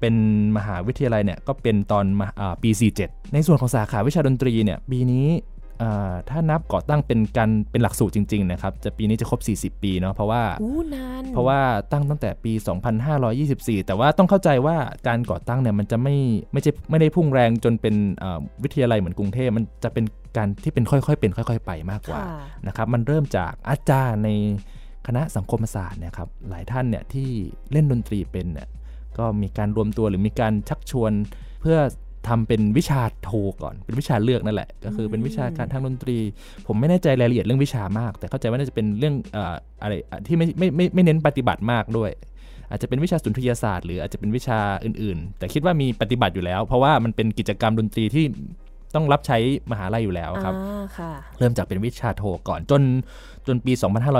[0.00, 0.14] เป็น
[0.56, 2.70] มหาวิทยาลัยเนี่ยก็เป็นตอนมาอ่าปี
[3.02, 5.55] 47 ในส่วนของสาขาวิชาดนตรีเนี่ยปีนี้อ่า
[6.30, 9.34] ถ้านับก่อตั้งเป็นการเป็นหลักสูตรจริงๆนะครับจะปีนี้จะคร
[9.68, 11.60] บ 40 ปีเนาะเพราะว่าอู้นานเพราะว่า
[11.92, 12.52] ตั้งตั้งแต่ปี
[13.18, 14.76] 2524 แต่ว่าต้องเข้าใจว่า
[15.08, 16.16] การก่อตั้งเนี่ยมันจะไม่
[16.52, 20.04] ไม่ใช่ไม่ได้พุ่งแรงจนเป็นอ่าวิทยาลัยเหมือนกรุงเทพมันจะเป็น
[20.36, 24.30] การที่เป็นค่อยๆเป็นค่อย ๆ ไปมากกว่าค่ะนะครับมันเริ่มจากอาจารย์ใน
[25.06, 27.28] คณะสังคมศาสตร์เนะครับหลายท่านเนี่ยที่
[27.72, 28.68] เล่นดนตรีเป็นเนี่ย
[29.18, 31.12] ก็มีการรวมตัวหรือมีการชักชวน
[31.60, 31.78] เพื่อ
[32.28, 33.30] ทำเป็นวิชาโท
[33.62, 36.18] ก่อน เป็นวิชาเลือกนั่นแหละ ก็คือเป็นวิชาการทางดนตรี
[36.66, 39.92] ผมไม่แน่ใจรายละเอียดเรื่องวิชามาก แต่เข้าใจว่าน่าจะเป็นเรื่องเอ่ออะไร
[40.26, 42.10] ที่ไม่ไม่ไม่ไม่เน้นปฏิบัติมากด้วย
[42.70, 48.24] อาจจะเป็นวิชาสุนทรียศาสตร์ หรืออาจจะเป็นวิชาอื่น ๆ แต่คิดว่ามีปฏิบัติอยู่แล้ว เพราะว่ามันเป็นกิจกรรมดนตรีที่
[48.94, 49.38] ต้องรับใช้
[49.70, 52.82] มหาลัยอยู่แล้วครับอ่าค่ะเริ่มจากเป็นวิชาโทก่อนจน
[53.46, 53.72] จนปี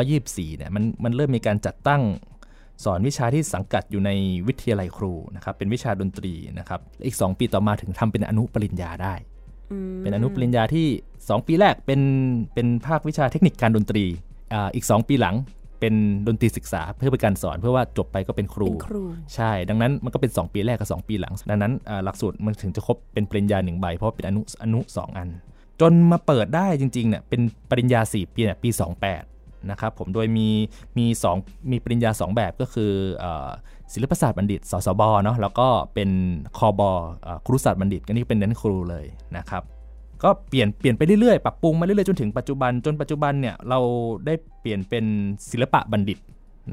[0.05, 2.03] 2524 เนี่ยมันมันเริ่มมีการจัดตั้ง
[2.85, 4.11] สอนวิชาที่สังกัดอยู่ใน
[4.47, 9.15] วิทยาลัยครูนะครับเป็นวิชาดนตรีนะครับอีก 2 ปีต่อมาถึงทำเป็นอนุปริญญาได้
[9.73, 10.87] อืมเป็นอนุปริญญาที่
[11.19, 12.01] 2 ปีแรกเป็น
[12.55, 14.05] เป็นภาควิชาเทคนิคการดนตรี
[14.53, 15.37] อ่าอีก 2 ปีหลัง
[15.81, 15.95] เป็น
[16.29, 19.03] ดนตรีศึกษาเพื่อเป็นการสอนเพื่อว่าจบไปก็เป็นครูเป็นครู
[19.35, 25.29] ใช่ ดังนั้นมันก็เป็น 2 ปีแรกกับ 2 ปีหลัง ดังนั้นอ่าหลักสูตรมันถึงจะครบเป็นปริญญาหนึ่งใบ เพราะว่าเป็นอนุอนุสองอัน
[25.81, 28.69] จนมาเปิดได้จริงๆเนี่ยเป็นปริญญา 4 ปีเนี่ยปี
[29.05, 29.36] 28
[29.71, 30.49] นะครับผมโดยมี
[30.99, 31.37] มีสอง
[31.71, 33.49] มีปริญญา 2 แบบก็คือเออ
[33.93, 36.11] ศิลปศาสตร์บัณฑิตสสบเนาะแล้วก็เป็น
[36.59, 36.81] คอบ
[37.23, 39.63] เอ่อครุศาสตร์บัณฑิตก็นี่เป็นเน้นครูเลยนะครับ
[40.23, 43.79] ก็เปลี่ยนเปลี่ยนไปเรื่อยๆ ปรับปรุงมาเรื่อยๆ จนถึงปัจจุบันจนปัจจุบันเนี่ยเรา
[44.27, 45.05] ได้เปลี่ยนเป็น
[45.51, 46.19] ศิลปะบัณฑิต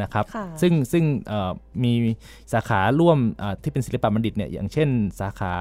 [0.02, 1.52] นะครับค่ะซึ่งซึ่งเอ่อ
[1.84, 1.91] มี
[2.54, 5.56] สาขาร่วมเอ่อที่เป็นศิลปะบัณฑิตเนี่ยอย่างเช่นสาขา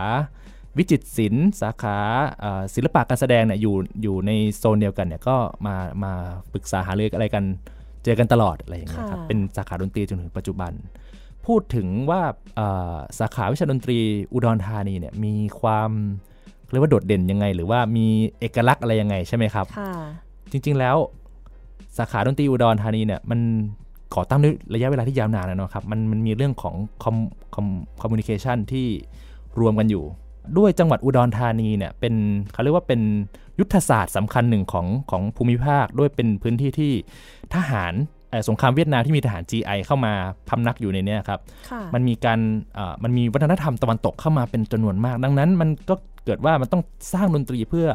[0.78, 1.96] วิจิตรศิลป์สาขา
[2.40, 6.12] เอ่อศิลปะการแสดงเนี่ยอยู่อยู่ในโซนเดียวกันเนี่ยก็มามา
[6.52, 7.44] ปรึกษาหารืออะไรกัน
[8.04, 10.72] เจอกันตลอดอะไรอย่างเงี้ยครับค่ะเป็นสาขาดนตรีจนถึงปัจจุบัน
[11.46, 12.20] พูดถึงว่า
[12.56, 13.98] เอ่อสาขาวิชาดนตรี
[14.32, 15.90] อุดรธานีเนี่ยมีความ
[16.70, 18.06] เรียกว่าโดดเด่นยังไง หรือว่ามี
[18.40, 19.92] เอกลักษณ์อะไรยังไงใช่ไหมครับค่ะ
[20.50, 20.96] จริง ๆแล้ว
[21.98, 23.40] สาขาดนตรีอุดรธานีเนี่ยมัน
[24.14, 27.16] ก่อตั้งด้วยระยะเวลาที่ยาวนานแล้วเนาะครับมันมันมีเรื่องของคอม
[27.54, 27.66] คอม
[28.00, 28.86] คอมมูนิเคชันที่
[29.60, 30.04] รวมกันอยู่
[30.58, 32.14] ด้วยจังหวัดอุดรธานีเนี่ยเป็น
[32.52, 33.00] เขาเรียกว่าเป็น
[33.58, 36.92] ยุทธศาสตร์สำคัญหนึ่งของของภูมิภาค ด้วยเป็นพื้นที่ที่
[37.54, 37.92] ทหาร
[38.30, 40.12] เอ่อสงครามเวียดนามที่มีทหาร GI เข้ามา
[40.48, 42.40] พำนักอยู่ในเนี้ยครับค่ะมันมีการ
[42.74, 47.88] เอ่อมันมีวัฒนธรรมตะวันตกเข้ามาเป็นจำนวนมาก ดังนั้นมันก็เกิดว่ามันต้องสร้างดนตรีเพื่อ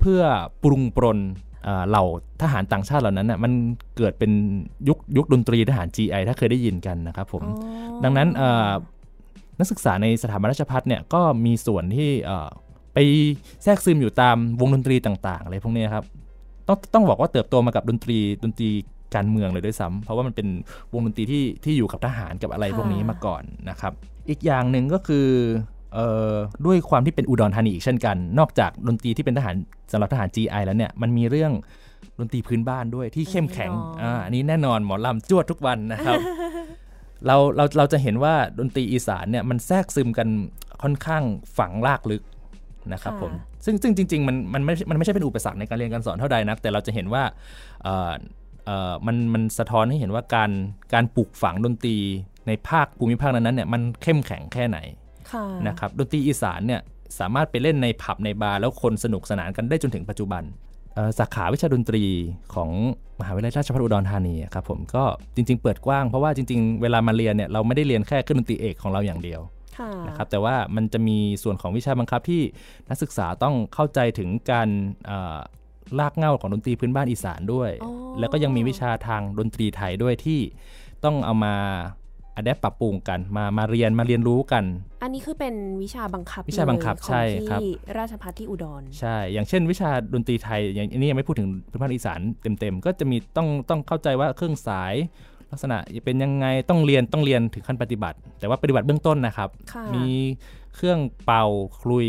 [0.00, 0.20] เพื่อ
[0.62, 1.18] ปรุงปรน
[1.64, 2.04] เอ่อเหล่า
[2.42, 3.52] ทหารต่างชาติเหล่านั้นน่ะมัน
[3.96, 4.32] เกิดเป็น
[4.88, 7.52] ยุคยุคดนตรีทหาร GI ถ้าเคยได้ยินกันนะครับผมอ๋
[7.98, 8.70] อดังนั้นเอ่อ
[9.58, 12.48] นักศึกษาในสถาบันราชภัฏเนี่ยก็มีส่วนที่เอ่อ
[12.94, 12.98] ไป
[13.62, 16.04] แทรกซึมอยู่ตามวงดนตรีต่างๆอะไรพวกนี้ครับ
[16.68, 18.70] ต้องต้องบอกว่าเติบโตมากับดนตรีดนตรี
[19.14, 20.48] การเมืองเลยด้วยซ้ำเพราะว่ามันเป็น
[20.94, 23.92] วงดนตรีที่ที่อยู่กับทหารกับอะไรพวกนี้มาก่อนนะครับ
[24.28, 25.26] อีกอย่างหนึ่งก็คือ
[25.94, 26.34] เอ่อ
[26.66, 29.54] ด้วยความที่เป็นอุดรธานีอีกเช่นกัน นอกจากดนตรีที่เป็นทหาร
[29.92, 31.52] สำหรับทหาร GI แล้วเนี่ยมันมีเรื่อง
[32.18, 33.70] ดนตรีพื้นบ้านด้วยที่เข้มแข็ง
[34.02, 36.18] อ่าอันนี้แน่นอนหมอลำจวดทุกวันนะครับ
[37.26, 40.28] เราเราเราจะเห็นว่าดนตรีอีสานเนี่ยมันแทรกซึมกัน
[40.82, 41.22] ค่อนข้าง
[41.58, 42.22] ฝังลากลึก
[42.92, 43.32] นะครับค่ะผม
[43.64, 47.22] ซึ่งซึ่งจริง ๆ มันมันไม่มันไม่ใช่เป็นอุปสรรคในการเรียนการสอนเท่าใดนัก แต่เราจะเห็นว่า
[47.82, 48.12] เอ่อ
[48.66, 50.50] เอ่อมันมันสะท้อนให้เห็นว่าการ
[50.94, 51.96] การปลูกฝังดนตรี
[52.46, 54.78] ในภาคภูมิภาคนั้นๆเนี่ยมันเข้มแข็งแค่ไหน
[55.32, 56.80] ค่ะนะครับดนตรีอีสานเนี่ย
[57.18, 60.67] สามารถไปเล่นในผับในบาร์แล้วคนสนุกสนานกันได้จนถึงปัจจุบันเอ่อ
[61.18, 62.04] สาขาวิชาดนตรี
[62.54, 62.70] ของ
[63.20, 69.40] มหาวิทยาลัยราชภัฏอุดรธานีอะครับผมก็จริง ๆ เปิดกว้างเพราะว่าจริง ๆ เวลามาเรียนเนี่ยเราไม่ได้เรียนแค่เครื่องดนตรีเอกของเราอย่างเดียว
[69.78, 72.42] ค่ะนะครับแต่ว่ามันจะมีส่วนของวิชาบังคับที่
[72.88, 74.68] นักศึกษาต้องเข้าใจถึงการ
[75.06, 75.38] เอ่อ
[75.98, 80.40] ลากเหง้าของดนตรีพื้นบ้านอีสานด้วยอ๋อแล้วก็ยังมีวิชาทางดนตรีไทยด้วยที่
[81.04, 81.54] ต้องเอามา
[82.38, 84.64] อัดแอปปรับปรุงกันมามาเรียนมาเรียนรู้กัน
[85.02, 92.20] อันนี้คือเป็นวิชาบังคับวิชาบังคับเลยใช่ของครับที่ราชภัฏที่อุดรใช่ อย่างเช่น วิชาดนตรีไทยอย่างอันนี้ยังไม่พูดถึงพื้นบ้านอีสาน
[92.60, 94.94] เต็มๆ ก็จะมีต้องต้องเข้าใจว่าเครื่องสาย
[95.50, 100.08] ลักษณะเป็นยังไงต้องเรียนต้องเรียนถึงขั้นปฏิบัติ แต่ว่าปฏิบัติเบื้องต้นนะครับค่ะมี
[100.74, 101.44] เครื่องเป่า
[101.80, 102.08] คลุย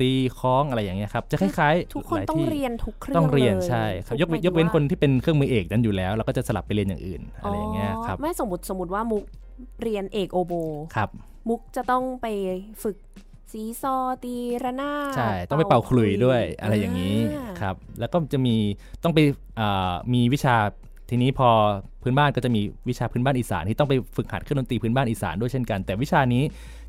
[0.00, 9.24] ตีคล้องอะไรอย่างเงี้ยครับจะคล้ายๆทุกคนหลายต้องที่เรียนทุกเครื่องต้องเรียนลใช่ครับทุยกเว้นหมายยกเว้นถึงคนที่เป็นเครื่องมือเอกนั้นอยู่แล้วแล้วก็จะสลับไปเรียนอย่างอื่นอะไรอย่างเงี้ยครับไม่สมมติสมมติว่ามุก
[9.82, 10.52] เรียนเอกโอโบ
[10.96, 11.08] ครับ
[11.48, 12.26] มุกจะต้องไป
[12.82, 12.96] ฝึก
[13.52, 18.56] ซีซอตีระนาดใช่ ต้องไปเป่าขลุยด้วยอะไรอย่างนี้อ่าครับ แล้วก็จะมี
[19.02, 19.18] ต้องไป
[19.60, 20.56] อ่ามีวิชา
[21.10, 21.48] ทีนี้พอ
[22.02, 26.42] พื้นบ้านก็จะมีวิชาพื้นบ้านอีสานที่ต้องไปฝึกหัดเครื่องดนตรีพื้นบ้านอีสานด้วยเช่นกัน แต่วิชานี้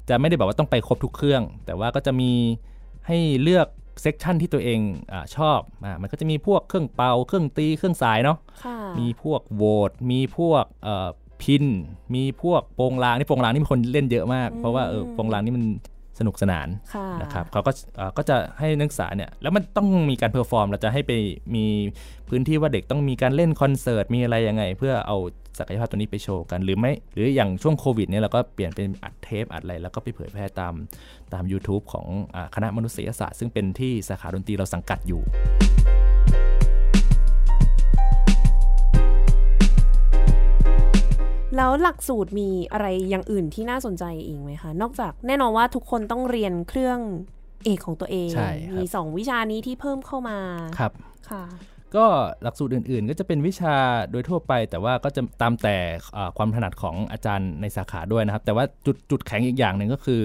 [0.10, 2.32] จะไม่ได้แบบว่าต้องไปครบทุกเครื่อง แต่ว่าก็จะมี
[3.08, 3.68] ให้เลือก
[4.02, 4.80] section ที่ตัวเอง
[5.14, 11.10] อาชอบอ่ามันก็จะมีพวกเครื่องเป่า เครื่องตี เครื่องสายเนาะค่ะมีพวกโหวตมีพวกเอ่อ
[11.42, 11.64] พิณ
[12.14, 15.66] มีพวกโปงลางนี่โปงลางนี่มีคนเล่นเยอะมาก เพราะว่าเออโปงลางนี่มัน
[16.20, 21.12] สนุกสนานค่ะนะครับเขาก็เอ่อก็จะให้นักศึกษาเนี่ยแล้วมันต้องมีการ perform เราจะให้ไป
[21.56, 21.66] มี
[22.30, 25.18] พื้นที่ว่าเด็กต้องมีการเล่นคอนเสิร์ตมีอะไรยังไง เพื่อเอา
[25.60, 30.74] ศักยภาพตัวนี้ไปโชว์กันหรือไม่หรืออย่างช่วงโควิดเนี่ยเราก็เปลี่ยนเป็นอัดเทปอัดอะไรแล้วก็ไปเผยแพร่ตาม
[31.34, 35.22] ตาม YouTube ของอาคณะมนุษยศาสตร์ ซึ่งเป็นที่สาขาดนตรีเราสังกัดอยู่
[41.56, 47.00] แล้วหลักสูตรมีอะไรอย่างอื่นที่น่าสนใจอีกไหมคะ นอกจากแน่นอนว่าทุกคนต้องเรียนเครื่อง
[47.66, 50.38] เอกของตัวเองใช่ครับมีสองวิชานี้ที่เพิ่มเข้ามา
[50.80, 50.92] ครับ
[51.30, 51.44] ค่ะ
[51.96, 52.06] ก็
[52.44, 53.76] หลักสูตรอื่นๆ ก็จะเป็นวิชา
[54.12, 55.78] โดยทั่วไป แต่ว่าก็จะตามแต่
[56.18, 60.22] อ่าความถนัดของอาจารย์ในสาขาด้วยนะครับ แต่ว่าจุดจุดแข็งอีกอย่างหนึ่งก็คือ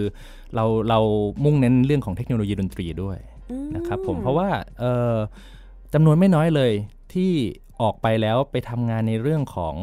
[0.54, 0.98] เราเรา
[1.44, 3.18] มุ่งเน้นเรื่องของเทคโนโลยีดนตรีด้วย
[3.50, 4.48] อืมนะครับผม เพราะว่า
[4.80, 5.16] เอ่อ
[5.94, 6.72] จำนวนไม่น้อยเลย
[7.14, 7.32] ที่
[7.82, 9.76] ออกไปแล้วไปทำงานในเรื่องของ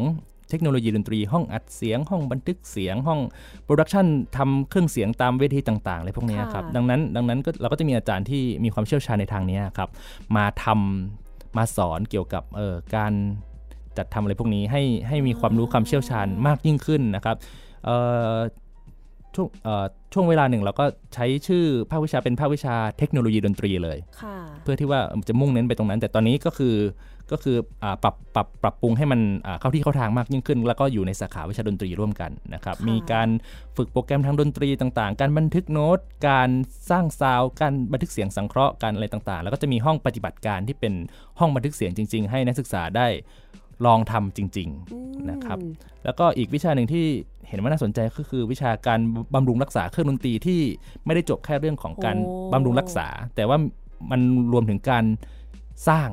[0.51, 3.19] เทคโนโลยีดนตรี ห้องอัดเสียง ห้องบันทึกเสียง ห้อง
[3.63, 4.05] production
[4.37, 9.89] ทำเครื่องเสียงตามเวทีต่างๆอะไรพวกเนี้ยครับค่ะดังนั้นดังนั้นก็เราก็จะมีอาจารย์ที่มีความเชี่ยวชาญในทางเนี้ยครับ
[10.35, 13.13] มาทำมาสอนเกี่ยวกับเอ่อการ
[13.97, 17.35] จัดทำอะไรพวกนี้ให้ให้มีความรู้ความเชี่ยวชาญมากยิ่งขึ้นนะครับ
[17.85, 17.95] เอ่
[18.35, 18.37] อ
[19.35, 26.75] ช่วงเอ่อช่วงเวลาหนึ่งเราก็ใช้ชื่อภาควิชาเป็นภาควิชาเทคโนโลยีดนตรีเลยค่ะเพื่อที่ว่าจะมุ่งเน้นไปตรงนั้น แต่ตอนนี้ก็คือ
[27.31, 33.29] ก็คืออาปรับปรับปรับปรุงให้มันอ่าเข้าที่เข้าทางมากยิ่งขึ้น แล้วก็อยู่ในสาขาวิชาดนตรีร่วมกันนะครับค่ะมีการ
[33.77, 36.49] ฝึกโปรแกรมทางดนตรีต่างๆ การบันทึกโน้ต การ
[36.89, 40.93] สร้างซาวด์การบันทึกเสียงสังเคราะห์การอะไรต่างๆ แล้วก็จะมีห้องปฏิบัติการที่เป็น
[41.39, 43.07] ห้องบันทึกเสียงจริง ๆ ให้นักศึกษาได้
[43.85, 45.57] ลองทำจริงๆอืมนะครับ
[46.05, 47.05] แล้วก็อีกวิชาหนึ่งที่
[47.47, 48.99] เห็นว่าน่าสนใจก็คือวิชาการ
[49.33, 50.61] บำรุงรักษาเครื่องดนตรีที่
[51.05, 53.57] ไม่ได้จบแค่เรื่องของการโอ้บำรุงรักษา แต่ว่า
[54.11, 54.21] มัน
[54.53, 55.05] รวมถึงการ
[55.89, 56.09] สร้าง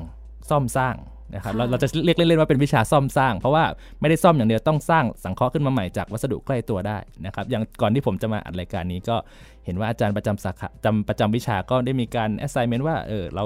[0.50, 0.96] ซ่อมสร้าง
[1.34, 3.64] นะครับเราเราจะเรียกเล่นๆว่าเป็นวิชาซ่อมสร้าง เพราะว่า
[4.00, 9.16] ไม่ได้ซ่อมอย่างเดียวต้องสร้างสังเคราะห์ขึ้นมาใหม่จากวัสดุใกล้ตัวได้นะครับอย่างก่อนที่ผมจะมาอัดรายการนี้ก็
[9.64, 13.44] เห็นว่าอาจารย์ประจำสาขาจำประจำวิชาก็ได้มีการ assignment ว่าเออเรา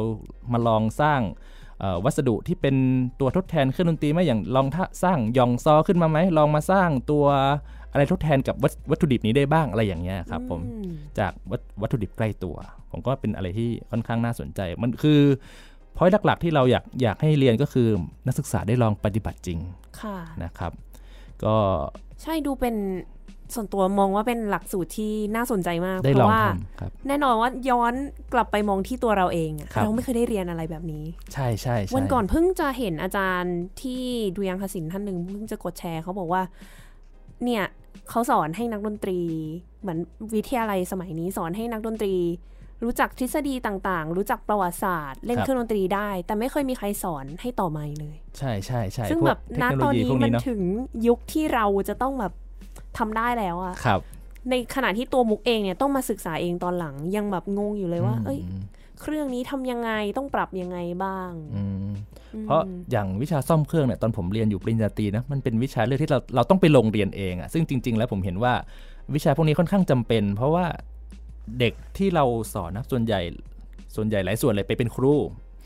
[0.53, 1.21] มาลองสร้าง
[1.81, 2.77] เอ่อวัสดุที่เป็น
[3.21, 7.25] ตัวทดแทนเครื่องดนตรีไหมอย่างลองท่าสร้างยองซอขึ้นมาไหมลองมาสร้างตัว
[7.93, 12.57] อะไรทดแทนกับวัตวัตถุดิบนี้ได้บ้างอะไรอย่างเงี้ยครับผมอืมจากวัตวัตถุดิบใกล้ตัว
[12.91, 15.21] ผมก็เป็นอะไรที่ค่อนข้างน่าสนใจมันคือ
[15.97, 17.89] พอยหลักๆที่เราอยากอยากให้เรียนก็คือ
[18.27, 19.59] นักศึกษาได้ลองปฏิบัติจริง
[20.01, 20.73] ค่ะนะครับ
[21.45, 21.57] ก็
[22.23, 22.75] ใช่ดูเป็น
[23.55, 27.95] ส่วนตัวมองว่าเป็นหลักสูตรที่น่าสนใจมากได้เพลองราะว่าทำครับแน่นอนว่าย้อน
[28.33, 34.03] กลับไปมองที่ตัวเราเองอะครับเราไม่เคยได้เรียนอะไรแบบนี้ใช่ใช่ใช่วันก่อนเพิ่งจะเห็นอาจารย์ที่
[34.37, 36.43] ดูยังคศิลป์ท่านหนึ่งเพิ่งจะกดแชร์เขาบอกว่า
[37.45, 37.65] เนี่ย
[38.09, 39.19] เขาสอนให้นักดนตรี
[39.81, 39.99] เหมือน
[40.35, 42.15] วิทยาลัยสมัยนี้สอนให้นักดนตรี
[42.83, 50.61] รู้จักทฤษฎีต่างๆ รู้จักประวัติศาสตร์ เล่นเครื่องดนตรีได้ แต่ไม่เคยมีใครสอนให้ต่อไม้เลย ใช่ใช่ใช่ซึ่งพวกแบบเทคณโนโลตอนยีนี้พวกมันี้นเนาะถึง
[51.07, 52.33] ยุคที่เราจะต้องแบบ
[52.99, 54.01] ทำได้แล้วอะครับ
[54.51, 58.63] ในขณะที่ตัวมุกเองเนี่ยต้องมาศึกษาเองตอนหลังยังแบบงงอยู่เลยว่า เอ้ยอืม
[59.01, 61.77] เครื่องนี้ทำยังไงต้องปรับยังไงบ้างอืม
[62.35, 68.53] อืมเพราะอย่างวิชาซ่อมเครื่องเนี่ยตอนผมเรียนอยู่ปริญญาตรีนะมันเป็นวิชาเรื่องที่เราเราต้องไปลงเรียนเองอะซึ่งจริง ๆ แล้วผมเห็นว่า
[69.15, 70.65] วิชาพวกนี้ค่อนข้างจำเป็น เพราะว่า
[71.59, 72.25] เด็กที่เรา
[72.55, 73.21] สอนนะส่วนใหญ่
[73.97, 75.15] ส่วนใหญ่หลายส่วนเลยไปเป็นครู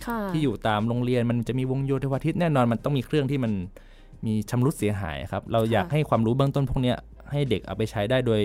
[0.07, 3.53] ค่ะที่อยู่ตามโรงเรียนมันจะมีวงโยธวาทิตแน่นอนมันต้องมีเครื่องที่มัน
[4.27, 6.97] มีชำรุดเสียหายครับ เราอยากให้ความรู้เบื้องต้นพวกเนี้ย
[7.31, 8.43] ให้เด็กเอาไปใช้ได้โดย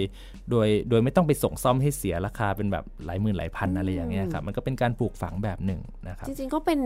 [0.52, 6.80] โดยโดยไม่ต้องไปส่งซ่อมให้เสียราคาเป็นแบบหลายหมื่นหลายพันอะไรอย่างเงี้ยครับมันก็เป็นการปลูกฝังแบบหนึ่งนะครับจริงๆก็เป็น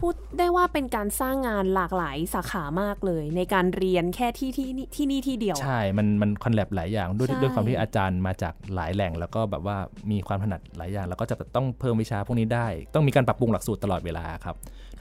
[0.00, 9.76] พูดได้ว่าเป็นการสร้างงานหลากหลายสาขามากเลย ในการเรียนแค่ที่ที่นี่ที่นี่ที่เดียว ใช่ มันมันคอนแลบหลายอย่างด้วยใช่ด้วยความที่อาจารย์มาจากหลายแหล่ง แล้วก็แบบว่า
[10.10, 14.56] มีความถนัดหลายอย่าง แล้วก็จะต้องเพิ่มวิชาพวกนี้ได้ ต้องมีการปรับปรุงหลักสูตรตลอดเวลาครับ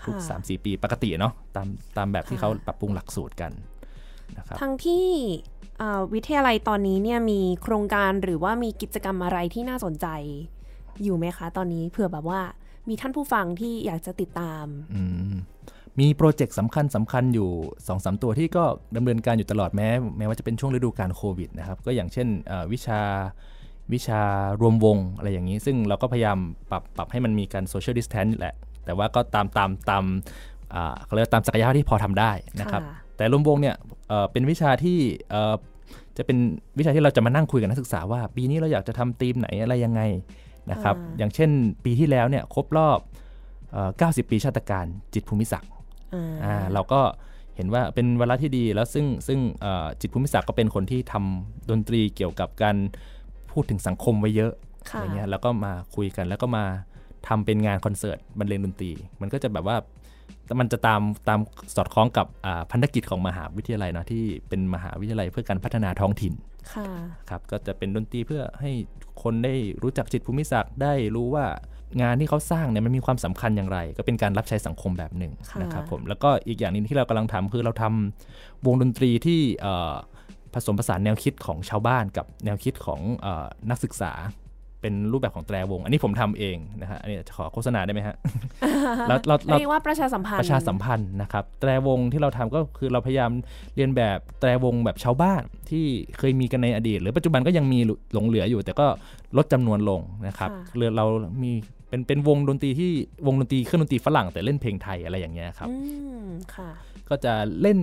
[0.06, 3.52] ทุกค่ะ3 4ปีปกติเนาะตามตามแบบที่ค่ะเขาปรับปรุงหลักสูตรกัน
[4.38, 5.08] นะครับทั้งที่
[5.82, 10.08] อ่าวิทยาลัยตอนนี้เนี่ยมีโครงการหรือว่ามีกิจกรรมอะไรที่น่าสนใจ
[11.04, 12.42] อยู่ไหมคะ ตอนนี้เผื่อแบบว่า
[12.90, 15.34] มีท่านผู้ฟังที่อยากจะติดตามอืม
[16.00, 18.64] มีโปรเจกต์สำคัญสำคัญอยู่2อสตัวที่ก็
[18.96, 23.02] ดำเนินการอยู่ตลอดแม้ แม้ว่าจะเป็นช่วงฤดูการโควิดนะครับ ก็อย่างเช่นเอ่อวิชา
[23.94, 24.22] วิชา
[24.62, 26.38] รวมวงอะไรอย่างนี้ ซึ่งเราก็พยายาม
[26.72, 30.04] ปรับปรับให้มันมีการโซเชียลดิสแทนแหละ แต่ว่าก็ตามตามตาม
[30.74, 33.76] อ่าเขาเรียกว่าตามศักยภาพที่พอทำได้นะครับค่ะแต่รวมวงเนี่ย
[34.08, 34.98] เอ่อเป็นวิชาที่
[35.30, 35.56] เอ่อ
[36.18, 36.38] จะเป็น
[36.80, 40.02] วิชาที่เราจะมานั่งคุยกับนักศึกษาว่า ปีนี้เราอยากจะทำธีมไหนอะไรยังไง
[40.72, 41.50] นะครับอ่าอย่างเช่น
[41.84, 43.00] ปีที่แล้วเนี่ยครบรอบ
[43.72, 45.72] เอ่อ90 ปีชาติการจิตรภูมิศักดิ์
[46.14, 47.02] อ่าอ่าเราก็
[47.56, 52.78] เห็นว่าเป็นวาระที่ดีแล้วซึ่งซึ่งเอ่อจิตรภูมิศักดิ์ก็เป็นคนที่ทำดนตรีเกี่ยวกับการ
[53.52, 54.54] พูดถึงสังคมไว้เยอะ
[54.90, 56.66] ค่ะอะไรเงี้ยแล้วก็มาคุยกันแล้วก็มา
[57.28, 58.92] ทำเป็นงานคอนเสิร์ตบรรเลงดนตรี
[59.22, 59.78] มันก็จะแบบว่า
[60.60, 61.40] มันจะตามตาม
[61.76, 66.34] สอดคล้องกับอ่าพันธกิจของมหาวิทยาลัยเนาะที่เป็นมหาวิทยาลัยเพื่อการพัฒนาท้องถิ่น
[66.74, 66.88] ค่ะ
[67.30, 68.72] ครับก็จะเป็นดนตรีเพื่อให้
[69.24, 71.46] คนได้รู้จักจิตรภูมิศักดิ์ได้รู้ว่า
[72.02, 79.94] งานที่เขาสร้างเนี่ยมันมีความสำคัญอย่างไร ก็เป็นการรับใช้สังคมแบบหนึ่งค่ะนะครับผมแล้วก็อีกอย่างหนึงที่เรากำลังทำคือเราทำวงดนตรีที่เอ่อ
[80.54, 84.12] ผสมผสานแนวคิดของชาวบ้านกับแนวคิดของเออนักศึกษา
[84.82, 88.16] เป็นรูปแบบของแตรวง อันนี้ผมทำเองนะฮะอันนี้จะขอโฆษณาได้ไหมฮะ
[89.08, 93.32] เราเราเราเรียกว่าประชาสัมพันธ์ประชาสัมพันธ์นะครับแตรวงที่เราทำก็คือเราพยายาม
[93.76, 95.86] เรียนแบบแตรวงแบบชาวบ้านที่
[96.18, 97.80] เคยมีกันในอดีต หรือปัจจุบันก็ยังมี
[98.14, 98.86] หลงเหลืออยู่ แต่ก็
[99.38, 101.06] ลดจำนวนลงนะครับเรือเรา
[101.44, 101.52] มี
[101.90, 102.92] เป็นเป็นวงดนตรีที่
[103.28, 105.76] วงดนตรีเครื่องดนตรีฝรั่งแต่เล่นเพลงไทยอะไรอย่างเงี้ยครับอื
[106.24, 106.70] มค่ะ
[107.10, 107.78] ก็จะเล่น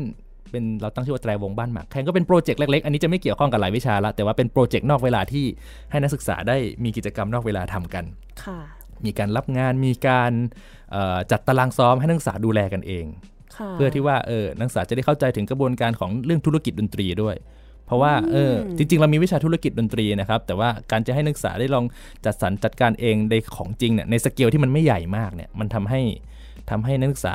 [0.50, 5.44] เป็นเราตั้งชื่อว่าแตรวงบ้านหมากแข่งก็เป็น project เล็กๆ อันนี้จะไม่เกี่ยวข้องกับหลายวิชาละแต่ว่าเป็น project นอกเวลาที่
[5.90, 8.04] ให้นักศึกษาได้มีกิจกรรมนอกเวลาทำกัน
[8.44, 8.58] ค่ะ
[9.04, 10.32] มีการรับงานมีการ
[10.92, 13.06] เอ่อจัดตารางซ้อมให้นักศึกษาดูแลกันเอง
[13.56, 17.36] ค่ะเพื่อที่ว่าเออนักศึกษาจะได้เข้าใจถึงกระบวนการของเรื่องธุรกิจดนตรีด้วย
[17.86, 21.84] เพราะว่าเออจริง ๆ เรามีวิชาธุรกิจดนตรีนะครับ แต่ว่าการจะให้นักศึกษาได้ลอง
[22.24, 26.00] จัดสรรจัดการเองในของจริงเนี่ยในสเกลที่มันไม่ใหญ่มากเนี่ยมันทำให้
[26.70, 27.34] ทำให้นักศึกษา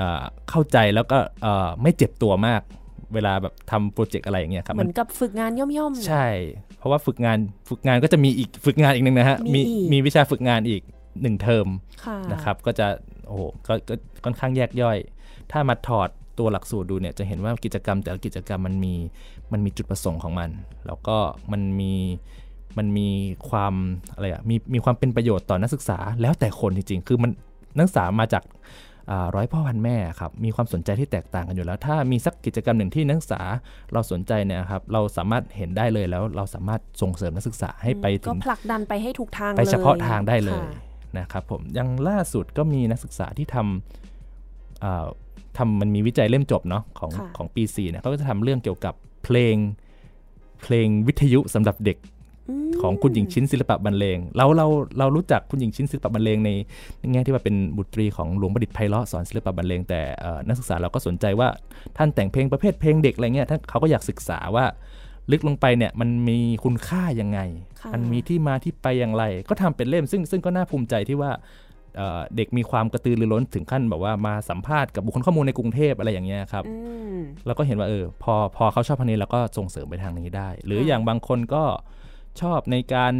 [0.00, 2.62] เอ่อเข้าใจแล้วก็เอ่อไม่เจ็บตัวมาก
[3.14, 6.26] เวลาแบบทำโปรเจกต์อะไรอย่างเงี้ยครับเหมือนกับฝึกงานย่อมๆ ใช่
[6.78, 10.82] เพราะว่าฝึกงานฝึกงานก็จะมีอีกฝึกงานอีกหนึ่งนะฮะมีมีอีกมีวิชาฝึกงานอีก
[11.22, 11.66] หนึ่งเทอม
[12.04, 12.86] ค่ะนะครับ ก็จะ
[13.26, 14.98] โอ้โหก็ก็ค่อนข้างแยกย่อย
[15.52, 16.08] ถ้ามาถอด
[16.38, 18.94] ตัวหลักสูตรดูเนี่ยจะเห็นว่ากิจกรรมแต่ละกิจกรรมมันมี
[19.52, 20.50] มันมีจุดประสงค์ของมัน
[20.86, 21.16] แล้วก็
[21.52, 21.92] มันมี
[22.78, 23.08] มันมี
[23.48, 23.74] ความ
[24.14, 27.30] อะไรอะมีมีความเป็นประโยชน์ต่อนักศึกษาแล้วแต่คนจริงๆ คือมัน
[27.76, 28.58] นักศึกษามาจากอ่า
[29.34, 33.42] ร้อยพ่อพันแม่ครับมีความสนใจที่แตกต่างกันอยู่แล้ว ถ้ามีสักกิจกรรมหนึ่งที่นักศึกษา
[33.92, 40.72] เราสนใจเนี่ยครับเราสามารถเห็นได้เลยแล้วเราสามารถส่งเสริมนักศึกษาให้ไปถึก็งผลักดันไปให้ถูกทางไปเฉพาะลยทางได้เลยค่ะ
[41.18, 45.06] นะครับผมอยังล่าสุดก็มีนักศึกษาที่ทำอ่า
[45.58, 49.56] ทำมันมีวิจัยเล่มจบเนาะของค่ะของปี4เนี่ยเขาก็จะทำเรื่องเกี่ยวกับเพลง
[50.62, 52.19] เพลงวิทยุสำหรับเด็กม
[52.82, 54.66] ของคุณหญิงชิ้นศิลปะบรรเลงเราเรา
[54.98, 56.50] เรารู้จักคุณหญิงชิ้นศิลปะบรรเลงใน
[56.98, 61.48] ในแง่ที่ว่าเป็นบุตรีของหลวงประดิษฐ์ไพเราะสอนศิลปะบรรเลงแต่เอ่อนักศึกษาเราก็สนใจว่า
[61.96, 64.64] ท่านแต่งเพลงประเภทเพลงเด็กอะไรเงี้ยท่านเขาก็อยากศึกษาว่า
[65.30, 67.40] ลึกลงไปเนี่ยมันมีคุณค่ายังไง
[67.80, 71.30] ค่ะมันมีที่มาที่ไปอย่างไร ก็ทำเป็นเล่มซึ่งซึ่งก็น่าภูมิใจที่ว่า
[71.96, 76.74] เอ่อเด็กมีความกระตือรือร้นถึงขั้นแบบว่ามาสัมภาษณ์กับบุคคลข้อมูลในกรุงเทพอะไรอย่างเงี้ยครับอื
[77.14, 81.62] มเราก็เห็นว่าเออพอพอเขาชอบพันนี้เราก็ส่งเสริมไปทางนี้ได้ หรือค่ะอย่างบางคนก็
[82.40, 83.14] ชอบในการ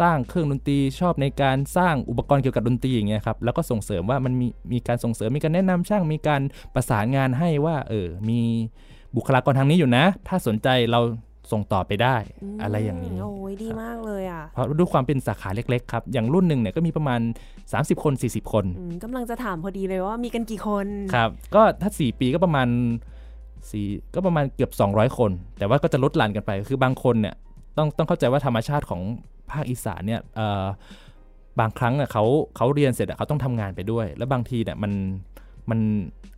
[0.00, 6.42] สร้างเครื่องดนตรีชอบในการสร้างอุปกรณ์เกี่ยวกับดนตรีอย่างเงี้ยครับแล้วก็ส่งเสริมว่ามันมีมีการส่งเสริมมีการแนะนำช่างมีการ
[6.74, 8.40] ประสานงานให้ว่าเออมี
[9.16, 11.00] บุคลากรทางนี้อยู่นะ ถ้าสนใจเรา
[11.52, 12.16] ส่งต่อไปได้
[12.56, 17.20] มอะไรอย่างนี้โอ้ยดีมากเลยอะเพราะด้วยความเป็นสาขาเล็กๆครับ อย่างรุ่นหนึ่งเนี่ยก็มีประมาณ
[17.62, 22.68] 30 คน 40 คนอืมกำลังจะถามพอดีเลยว่ามีกันกี่คนครับก็ถ้า 4 ปีก็ประมาณ
[23.60, 27.34] 4ก็ประมาณเกือบ 200 คน แต่ว่าก็จะลดหลั่นกันไป คือบางคนเนี่ย
[27.76, 29.02] ต้องต้องเข้าใจว่าธรรมชาติของ
[29.50, 30.64] ภาคอีสานเนี่ยเอ่อ
[31.60, 32.24] บางครั้งอะเขา
[32.56, 34.92] เขาเรียนเสร็จอะเขาต้องทำงานไปด้วย แล้วบางทีเนี่ยมัน
[35.70, 35.80] มัน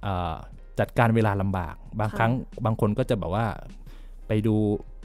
[0.03, 0.35] เอ่อ
[0.81, 2.33] จัดการเวลาลำบาก บางครั้ง
[2.65, 3.47] บางคนก็จะแบบว่า
[4.27, 4.57] ไปไปดู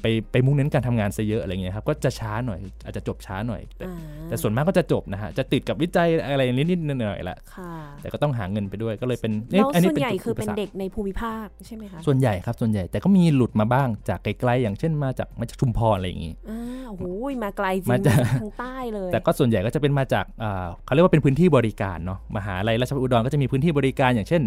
[0.01, 3.97] ไปไปมุ่งเน้นการทำงานซะเยอะอะไรเงี้ยครับก็จะช้าหน่อยอาจจะจบช้าหน่อย แต่อ่า
[4.29, 7.71] แต่ส่วนมากก็จะจบนะฮะจะติดกับวิจัยอะไรนิดๆหน่อยๆละค่ะ
[8.01, 17.03] แต่ก็ต้องหาเงินไปด้วยก็เลยเป็นแล้วอัส่วนใหญ่จุคือเป็นปสรรเด็กในภูมิภาคใช่ไหมคะส่วนใหญ่ครับส่วนใหญ่แต่ก็มีหลุดมาบ้างจากไกลๆอย่างเช่นมาจากมาจากชุมพรอะไรอย่างงี้อ่าโอ้โห
[17.43, 24.41] มาไกลจริงมาจากทางใต้เลย แต่ก็ส่วนใหญ่ก็จะเป็นมาจากอ่าเขาเรียกว่าเป็นพื้นที่บริการเนาะมหาลัยราชภัฏอุดรก็จะมีพื้นที่บริการอย่างเช่น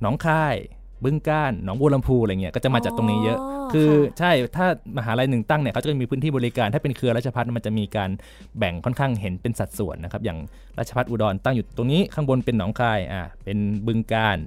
[0.00, 0.56] หนองคาย
[1.04, 3.38] บึงกาฬหนองบัวลำพูอะไรเงี้ยก็จะมาจากตรงนี้เยอะ
[3.72, 4.66] คือค่ะใช่ถ้า
[4.98, 8.10] มหาลัยหนึ่งตั้งเนี่ยเขาจะมีพื้นที่บริการถ้าเป็นเครือราชภัฏมันจะมีการ
[8.58, 10.38] แบ่งค่อนข้างเห็นเป็นสัดส่วนนะครับอย่าง
[10.78, 14.38] ราชภัฏอุดรตั้งอยู่ตรงนี้ข้างบนเป็นหนองคายอ่าเป็นบึงกาฬ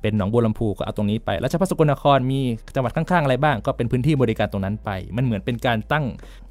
[0.00, 2.40] เป็นหนองบัวลำพูก็เอาตรงนี้ไปราชภัฏสกลนครมี
[2.74, 6.04] จังหวัดข้างๆอะไรบ้าง ก็เป็นพื้นที่บริการตรงนั้นไป มันเหมือนเป็นการตั้ง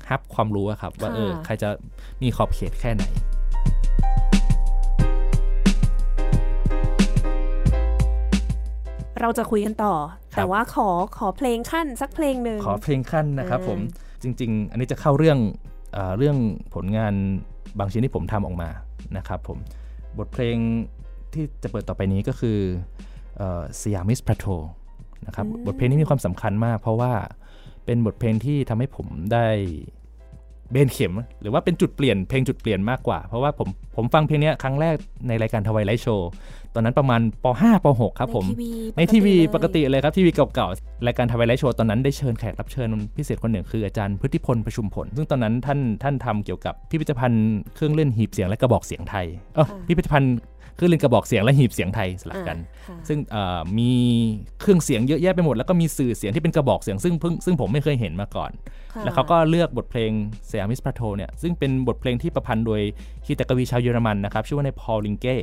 [0.09, 1.69] ฮับความรู้อะครับว่าเออใครจะ
[2.21, 3.03] มีขอบเขตแค่ไหน
[9.25, 9.93] เราจะคุยกันต่อ
[10.33, 13.79] ครับแต่ว่าขอขอเพลงขั้นสักเพลงหนึ่งขอเพลงขั้นนะครับอ่าผม
[14.23, 15.39] จริง ๆ อันนี้จะเข้าเรื่อง
[15.93, 16.37] เออเรื่อง
[16.73, 17.13] ผลงาน
[17.79, 18.69] บางชิ้นที่ผมทำออกมา
[19.17, 19.57] นะครับผม
[20.19, 20.55] บทเพลง
[21.33, 22.57] ที่จะเปิดต่อไปนี้ก็คือ
[23.81, 24.45] สยามิสพ a โท
[25.27, 27.13] นะครับบทเพลงนี้มีความสำคัญมาก เพราะว่า
[27.85, 29.47] เป็นบทเพลงที่ทำให้ผมได้
[30.71, 34.95] เบนเข็ม หรือว่าเป็นจุดเปลี่ยนเพลงจุดเปลี่ยนมากกว่า เพราะว่าผมผมฟังเพลงเนี้ยครั้งแรก
[35.27, 36.29] ในรายการทวายไลท์โชว์
[36.75, 38.45] ตอนนั้นประมาณป .5 ป .6 ครับผม
[38.97, 42.87] ในทีวีปกติเลยครับทีวีเก่าๆรายการทวายไลท์โชว์ตอนนั้นได้เชิญแขกรับเชิญ
[43.17, 52.57] พิเศษคนหนึ่งคืออาจารย์พฤติพลประชุมผล ซึ่งตอนนั้นท่านท่านทำเกี่ยวกับพิพิธภัณฑ์เครื่องเล่นหีบเสียงและกระบอกเสียงไทยเออพิพิธภัณฑ์เครื่องเล่นกระบอกเสียงและหีบเสียงไทยสลับกัน
[53.07, 53.91] ซึ่งเอ่อมี
[54.61, 58.51] เครื่องเสียงเยอะแยะไปหมด แล้วก็มีสื่อเสียงที่เป็นกระบอกเสียงซึ่งเพิ่งซึ่งผมไม่เคยเห็นมาก่อน
[59.03, 60.11] แล้วเขาก็เลือกบทเพลง
[60.47, 62.81] เซียมิสพาโทเนี่ยซึ่งเป็นบทเพลงที่ประพันธ์โดย
[63.25, 65.35] คีตกวีชาวเยอรมันนะครับชื่อว่าในพอลลิงเก้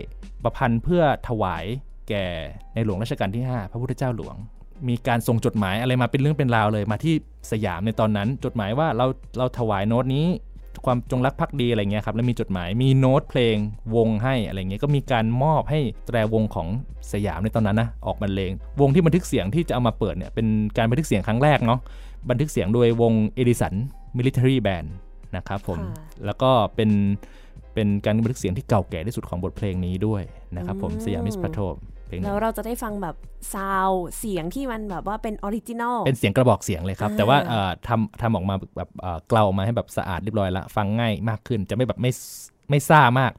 [0.45, 1.64] ประพันธ์เพื่อถวาย
[2.09, 2.26] แก่
[2.74, 4.37] ในหลวงรัชกาลที่ 5 พระพุทธเจ้าหลวง
[4.89, 7.14] มีการส่งจดหมายอะไรมาเป็นเรื่องเป็นราวเลยมาที่
[7.53, 9.07] สยามในตอนนั้น จดหมายว่าเรา
[9.39, 10.26] เราถวายโน้ตนี้
[10.87, 13.57] ความจงรักภักดีอะไรเงี้ยครับแล้วมีจดหมายมีโน้ตเพลง
[13.97, 16.68] วงให้อะไรเงี้ยก็มีการมอบให้แตรวงของ
[17.12, 21.80] สยามในตอนนั้นนะออกบรรเลง วงที่บันทึกเสียงที่จะเอามาเปิดเนี่ยเป็นการบันทึกเสียงครั้งแรกเนาะ
[22.30, 23.74] บันทึกเสียงโดยวงเอดิสัน
[24.16, 24.85] มิลิเ a อรี่แบน
[25.37, 25.89] นะครับผมค่ะ
[26.26, 26.91] แล้วก็เป็น
[27.74, 30.22] เป็นการบันทึกเสียงที่เก่าแก่ที่สุดของบทเพลงนี้ด้วย
[30.57, 31.91] นะครับผมอืม Siamese Patrol เพลงนี้
[32.24, 33.16] แล้วเราจะได้ฟังแบบ
[33.55, 42.10] sound เสียงที่มันแบบว่าเป็น original เป็นเสียงกระบอกเสียงเลยครับอ่าแต่ว่าเอ่อทำทำออกมาแบบเอ่อเกลาออกมาให้แบบสะอาดเรียบร้อยละฟังง่ายมากขึ้นจะไม่แบบไม่
[42.70, 43.32] ไม่ซ่ามาก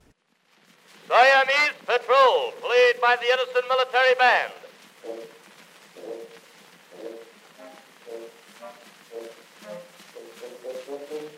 [1.09, 4.51] Siamese Patrol, played by the Edison Military Band.
[11.13, 11.32] Ring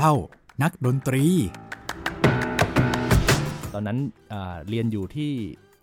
[0.00, 0.22] เรื่องเล่า
[0.62, 1.24] นักดนตรี
[3.74, 3.98] ตอนนั้น
[4.32, 5.30] อ่าเรียนอยู่ที่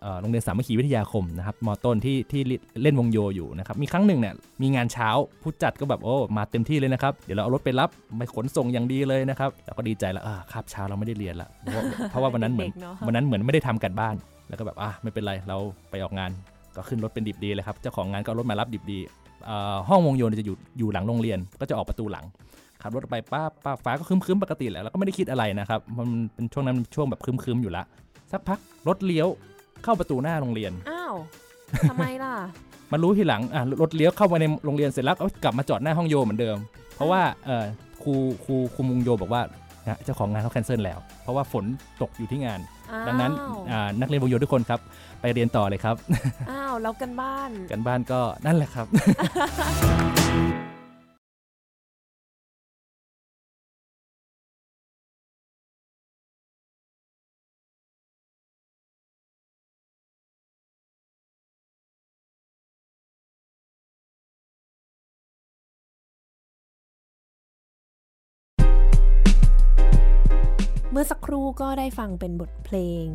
[0.02, 2.42] เอ่อโรงเรียนสามัคคีวิทยาคมนะครับมอต้นที่ที่
[2.82, 5.10] เล่นวงโยอยู่นะครับมีครั้งหนึ่งเนี่ยมีงานเช้า
[5.42, 14.16] ผู้จัดก็แบบโอ้มาเต็มที่เลยนะครับเดี๋ยวเราเอารถไปรับไปขนส่งอย่างดีเลยนะครับเราก็ดีใจแล้วอ่าครับเช้าเราไม่ได้เรียนละเพราะว่าเพราะว่าวันนั้นเหมือนเด็กๆเนอะวันนั้นเหมือนไม่ได้ทำกันบ้าน
[14.50, 15.58] แล้วก็แบบอะไม่เป็นไรเรา
[15.90, 16.32] ไปออกงาน
[16.76, 19.00] ก็ขึ้นรถเป็นดิบดีเลยครับเจ้าของงานก็เอารถมารับดิบดี
[19.46, 22.26] เอ่อห้องวงโยเนี่ยจะอยู่อยู่หลังโรงเรียนก็จะออกประตูหลัง
[22.82, 27.84] ขับรถไปป้าป้าฟ้าก็ครึ้มๆปกติแหละแล้วก็ไม่ได้คิดอะไรนะครับ มันเป็นช่วงนั้นช่วงแบบครึ้มๆอยู่ละ
[28.32, 29.28] สักพักรถเลี้ยว
[29.84, 31.14] เข้าประตูหน้าโรงเรียน อ้าว
[31.90, 32.34] ทำไมล่ะ
[32.92, 36.58] มารู้ทีหลังอะรถเลี้ยวเข้ามาในโรงเรียนเสร็จแล้วก็กลับมาจอดหน้าห้องโยเหมือนเดิม
[36.96, 37.66] เพราะว่าเออ
[38.04, 38.14] ครู
[38.46, 39.42] ครูครูมุงโยบอกว่า
[39.86, 41.66] นะเจ้าของงานเขาแคนเซิลแล้ว เพราะว่าฝน
[42.02, 42.60] ตกอยู่ที่งาน
[42.92, 43.32] อ้าวดังนั้น
[43.72, 44.80] อ่านักเรียนวงโยทุกคนครับ
[45.22, 45.96] ไปเรียนต่อเลยครับ
[46.52, 48.88] อ้าวแล้วกันบ้าน กันบ้านก็นั่นแหละครับ
[71.12, 73.06] สักครู่ก็ได้ฟังเป็นบทเพลง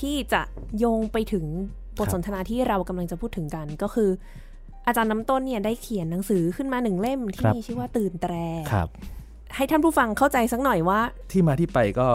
[0.00, 0.42] ที่จะ
[0.78, 1.46] โยงไปถึง
[1.98, 4.10] บทครับสนทนาที่เรากำลังจะพูดถึงกันก็คือ
[4.86, 8.34] อาจารย์น้ำต้นเนี่ยได้เขียนหนังสือขึ้นมาหนึ่งเล่มที่มีชื่อว่าตื่นแตร
[8.72, 8.88] ครับ
[9.56, 12.08] ให้ท่านผู้ฟังเข้าใจสักหน่อยว่า ที่มาที่ไปก็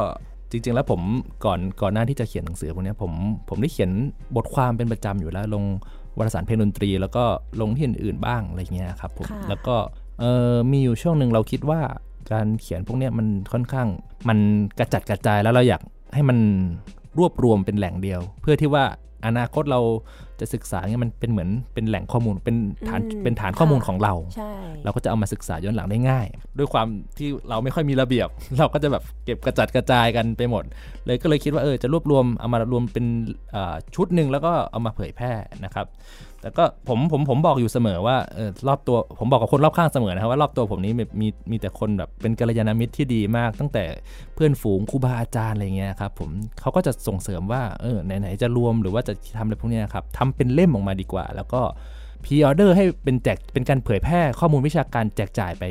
[0.52, 1.02] จริง ๆ แล้วผม
[1.46, 3.12] ก่อนก่อนหน้าที่จะเขียนหนังสือพวกเนี้ยผม
[3.50, 3.92] ผมได้เขียน
[4.36, 5.64] บทความเป็นประจำอยู่แล้วลง
[6.18, 7.24] วารสารเพลงดนตรี แล้วก็
[7.62, 9.76] ลงที่อื่นๆบ้างอะไรเงี้ยครับผมค่ะแล้วก็
[10.20, 11.82] เออมีอยู่ช่วงหนึ่งเราคิดว่า
[12.32, 13.88] การเขียนพวกเนี้ยมันค่อนข้าง
[14.30, 14.38] มัน
[14.80, 15.82] กระจัดกระจายแล้วเราอยาก
[16.14, 16.38] ให้มัน
[17.18, 18.84] รวบรวมเป็นแหล่งเดียว เพื่อที่ว่า
[19.26, 19.82] อนาคตเรา
[20.40, 22.56] จะศึกษาเนี่ยมันเป็นเหมือนเป็นแหล่งข้อมูลเป็น
[22.88, 24.52] ฐานอืมเป็นฐานข้อมูลค่ะของเราใช่
[24.84, 30.64] เราก็จะเอามาศึกษาย้อนหลังได้ง่าย ด้วยความที่เราไม่ค่อยมีระเบียบ เราก็จะแบบเก็บกระจัดกระจายกันไปหมด
[31.06, 33.06] เลยก็เลยคิดว่าเออจะรวบรวมเอามารวมเป็น
[33.56, 35.32] อ่าชุดหนึ่งแล้วก็เอามาเผยแพร่
[35.66, 35.86] นะครับ
[36.46, 43.84] แต่ก็ผมผมผมบอกอยู่เสมอว่าเออรอบตัวผมบอกกับคนรอบข้างเสมอนะครับว่ารอบตัวผมนี้มีมีแต่คนแบบเป็นกัลยาณมิตรที่ดีมาก ตั้งแต่
[44.36, 46.30] เพื่อนฝูงครูบาอาจารย์อะไรเงี้ยครับผม
[46.62, 51.62] เขาก็จะส่งเสริมว่าเออไหนๆจะรวมหรือว่าจะทำอะไรพวกนี้ครับทำเป็นเล่มออกมาดีกว่า แล้วก็
[52.26, 55.64] พ r ออเดอร์ให้เป็นแจกเป็นการเผยแพร่ข้อมูลวิชาการแจกจ่ายไป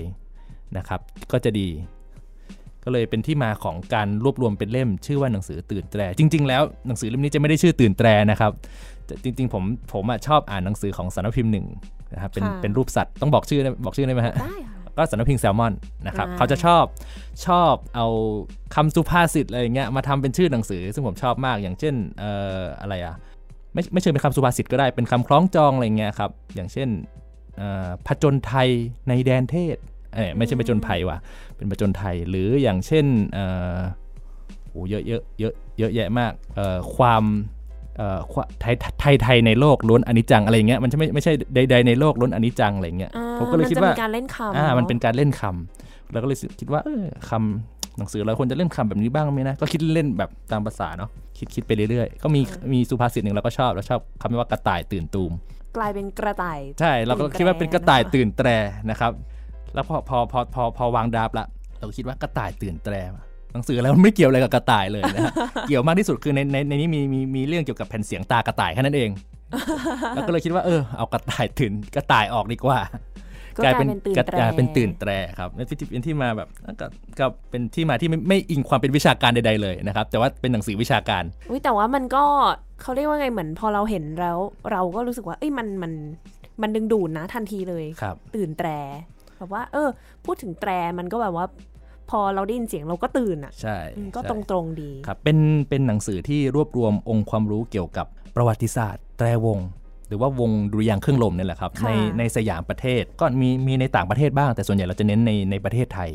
[0.77, 1.01] นะครับ
[1.33, 1.68] ก็จะดี
[2.85, 8.53] ก็เลยเป็นที่มาของการรวบรวมเป็นเล่ม ชื่อว่าหนังสือตื่นแตร จริง ๆ แล้วหนังสือเล่มนี้จะไม่ได้ชื่อตื่นแตรนะครับ
[9.24, 11.66] จริง ๆ ผมผมอะชอบอ่านหนังสือของสำนักพิมพ์หนึ่ง
[12.12, 15.72] นะครับเป็นค่ะเป็นรูปสัตว์ต้องบอกชื่อได้บอกชื่อได้ไหมฮะได้ค่ะก็สำนักพิมพ์แซลมอน
[16.07, 16.84] นะครับอ่าเขาจะชอบ
[17.46, 18.07] ชอบเอา
[18.74, 23.14] คำสุภาษิตอะไรอย่างเงี้ยมาทำเป็นชื่อหนังสือ ซึ่งผมชอบมากอย่างเช่นเอ่ออะไรอะ
[23.74, 26.88] ไม่ไม่เชิงเป็นคำสุภาษิตก็ได้เป็นคำคล้องจองอะไรเงี้ยครับอย่างเช่น
[27.57, 28.68] เอ่อผจญไทย
[29.09, 29.76] ในแดนเทศ
[30.14, 31.18] เอ้ยไม่ใช่ผจญภัยว่ะ
[31.57, 33.78] เป็นผจญไทยหรืออย่างเช่นเอ่อ
[34.70, 37.53] โอ้เยอะเยอะเยอะเยอะแยะมากเอ่อความเอ่อความ
[38.61, 52.40] ไทยไทยไทยในโลกล้วนอนิจจังอะไรเงี้ยมันจะไม่ไม่ใช่ใดๆในโลกล้วนอนิจจังอะไรเงี้ยอ่าผมก็เลยคิดว่านจะมีการเล่นคำอ่าเะมันเป็นการเล่นคำแล้วก็เลยคิดว่าเออคำหนังสือเราควรจะเล่นคำแบบนี้บ้างไหมนะก็คิดเล่นแบบตามภาษาเนาะคิดคิดไปเรื่อยๆ ก็มี
[52.72, 55.32] มีสุภาษิตหนึ่งเราก็ชอบเราชอบคำว่ากระต่ายตื่นตูม
[55.76, 58.49] กลายเป็นกระต่าย ใช่เราก็ตื่นแตรคิดว่าเป็นกระต่ายนะคะตื่นแตร
[58.90, 59.12] นะครับ
[59.74, 61.47] แล้วพอพอพอพอพอวางดาบละ
[61.78, 62.95] เราก็คิดว่ากระต่ายตื่นแตร
[63.55, 65.32] หนังสือแล้วมันไม่เกี่ยวอะไรกับกระต่ายเลยนะฮะ
[65.68, 69.11] เกี่ยวมากที่สุดคือในในในนี้มีมีมีเรื่องเกี่ยวกับแผ่นเสียงตากระต่ายแค่นั้นเอง
[70.14, 72.78] แล้วก็เลยคิดว่าเออเอากระต่ายตื่นกระต่ายออกดีกว่า
[73.57, 76.48] ก็กลายเป็นตื่นกระแตรกลายเป็นตื่นแตรครับนั่นที่เป็นที่มาแบบ
[76.80, 76.86] ก็
[77.18, 82.24] ก็เป็นที่มาที่ไม่ไม่อิงความเป็นวิชาการใด ๆ เลยนะครับ แต่ว่าเป็นหนังสือวิชาการอุ้ยแต่ว่ามันก็
[82.80, 84.38] เขาเรียกว่าไงเหมือนพอเราเห็นแล้ว
[84.72, 85.92] เราก็รู้สึกว่าเอ้ยมันมัน
[86.62, 88.68] มันดึงดูดนะทันทีเลยครับตื่นแตร
[89.38, 89.88] แบบว่า เออ
[90.24, 91.46] พูดถึงแตรมันก็แบบว่า
[92.11, 95.38] พอเราได้ยินเสียงเราก็ตื่นอะใช่อืมก็ใช่ตรงตรงๆดีครับเป็น
[95.68, 99.59] เป็นหนังสือที่รวบรวมองค์ความรู้เกี่ยวกับประวัติศาสตร์ แตรวง
[100.09, 106.11] หรือว่าวงดุริยางค์เครื่องลมนี่แหละครับค่ะในในสยามประเทศก็มีมีในต่างประเทศบ้าง แต่ส่วนใหญ่เราจะเน้นในในประเทศไทย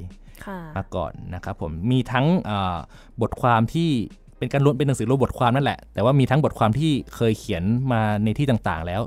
[0.45, 2.77] ค่ะมาก่อนนะครับผมมีทั้งอ่า
[3.21, 3.89] บทความที่
[4.37, 9.01] เป็นการรวมเป็นหนังสือรวมบทความนั่นแหละ แต่ว่ามีทั้งบทความที่เคยเขียนมาในที่ต่างๆ แล้ว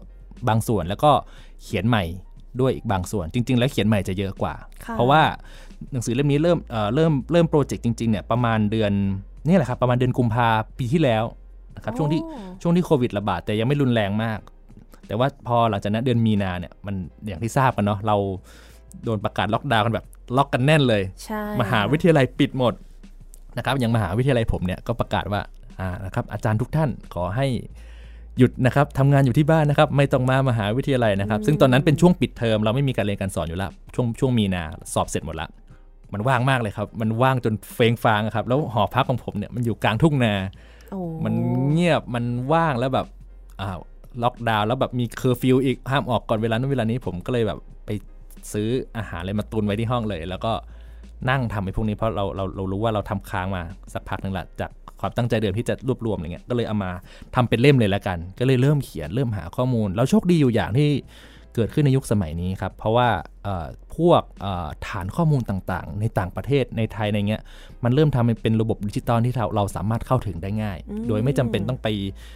[0.48, 1.12] บางส่วนแล้วก็
[1.62, 2.04] เขียนใหม่
[2.60, 4.54] ด้วยอีกบางส่วนจริง ๆ แล้วเขียนใหม่จะเยอะกว่า
[4.84, 5.22] ค่ะเพราะว่า
[5.92, 8.92] หนังสือเล่มนี้เริ่มเอ่อเริ่มเริ่มโปรเจกต์จริงๆเนี่ยประมาณเดือน
[9.46, 11.24] นี่แหละครับประมาณเดือนกุมภาปีที่แล้ว
[11.76, 14.38] นะครับช่วงที่โอ้ช่วงที่โควิดระบาดแต่ยังไม่รุนแรงมาก
[15.06, 16.94] แต่ว่าพอหลังจากนั้นเดือนมีนาเนี่ยมัน
[17.28, 18.16] อย่างที่ทราบกันเนาะเรา
[19.04, 20.06] โดนประกาศล็อกดาวน์กันแบบ
[20.36, 22.74] ล็อกกันแน่นเลยใช่มหาวิทยาลัยปิดหมด
[23.56, 25.40] นะครับอย่างมหาวิทยาลัยผมเนี่ยก็ประกาศว่า
[25.80, 27.46] อ่านะครับอาจารย์ทุกท่านขอให้
[28.38, 34.62] หยุดนะครับทำงานอยู่ที่บ้านนะครับ ไม่ต้องมามหาวิทยาลัยนะครับ ซึ่งตอนนั้นเป็นช่วงปิดเทอมเราไม่มีการเรียนการสอนอยู่แล้วช่วงช่วงมีนา
[34.94, 35.48] สอบเสร็จหมดละ
[36.14, 40.34] มันว่างมากเลยครับ มันว่างจนเคว้งคว้างอะครับ แล้วหอพักของผมเนี่ยมันอยู่กลางทุ่งนา
[40.90, 41.34] โอ้มัน
[41.70, 43.06] เงียบ มันว่างแล้วแบบ
[43.60, 43.68] อ่า
[44.22, 47.90] ล็อกดาวน์แล้วแบบมีเคอร์ฟิวอีกห้ามออกก่อนเวลานู้นเวลานี้ผมก็เลยแบบไป
[48.52, 50.52] ซื้ออาหารอะไรมาตุนไว้ที่ห้องเลย แล้วก็
[51.30, 53.62] นั่งทำไอ้พวกนี้เพราะเราเราเรารู้ว่าเราทำค้างมา
[53.94, 56.90] สักพักหนึ่งละจากความตั้งใจเดิมที่จะรวบรวมอะไรเงี้ยก็เลยเอามา
[57.34, 60.88] ทำเป็นเล่มเลยแล้วกัน ก็เลยเริ่มเขียนเริ่มหาข้อมูล แล้วโชคดีอยู่อย่างที่
[61.54, 63.08] เกิดขึ้นในยุคสมัยนี้ครับ เพราะว่า
[63.44, 63.66] เอ่อ
[63.96, 67.42] พวกเอ่อฐานข้อมูลต่างๆ ในต่างประเทศในไทยในเงี้ย
[67.84, 70.78] มันเริ่มทำให้เป็นระบบดิจิตอลที่เราเราสามารถเข้าถึงได้ง่าย
[71.08, 71.88] โดยไม่จำเป็นต้องไป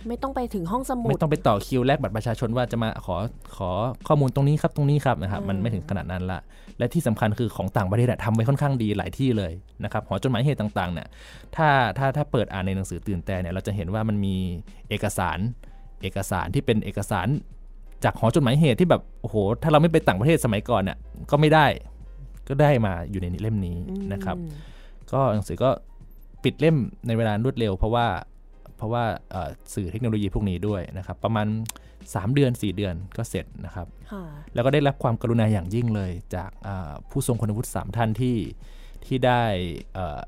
[0.09, 3.17] ไม่ต้องไปถึงห้องสมุด ไม่ต้องไปต่อคิวแลกบัตรประชาชนว่าจะมาขอ
[3.57, 3.71] ขอ
[4.09, 6.41] ข้อมูลตรงนี้ครับตรงนี้ครับนะครับอืมมันไม่ถึงขนาดนั้นละ
[6.79, 9.53] และที่สำคัญคือของต่างประเทศอะทำไว้ค่อนข้างดีหลายที่เลย
[9.85, 11.09] นะครับหอจดหมายเหตุต่างๆเนี่ย
[11.57, 14.37] ถ้าถ้าถ้าเปิดอ่านในหนังสือตื่นแต่เนี่ยเราจะเห็นว่ามันมี
[14.89, 15.39] เอกสาร
[16.03, 17.29] เอกสารที่เป็นเอกสาร
[18.05, 20.99] จากหอจดหมายเหตุที่แบบโอ้โหถ้าเราไม่ไปต่างประเทศสมัยก่อนเนี่ย
[21.31, 21.67] ก็ไม่ได้
[22.49, 23.77] ก็ได้มาอยู่ในเล่มนี้
[24.13, 24.51] นะครับอืม
[25.13, 25.71] ก็หนังสือก็
[26.45, 26.77] ปิดเล่ม
[27.07, 28.07] ในเวลารวดเร็ว เพราะว่า
[28.77, 31.47] เพราะว่าเอ่อสื่อเทคโนโลยีพวกนี้ด้วยนะครับ ประมาณ
[31.95, 34.23] 3 เดือน 4 เดือนก็เสร็จนะครับค่ะ
[34.55, 38.37] แล้วก็ได้รับความกรุณาอย่างยิ่งเลยจากอ่าผู้ทรงคุณวุฒิ3ท่านที่
[39.07, 39.43] ที่ได้
[39.95, 40.19] เอ่อ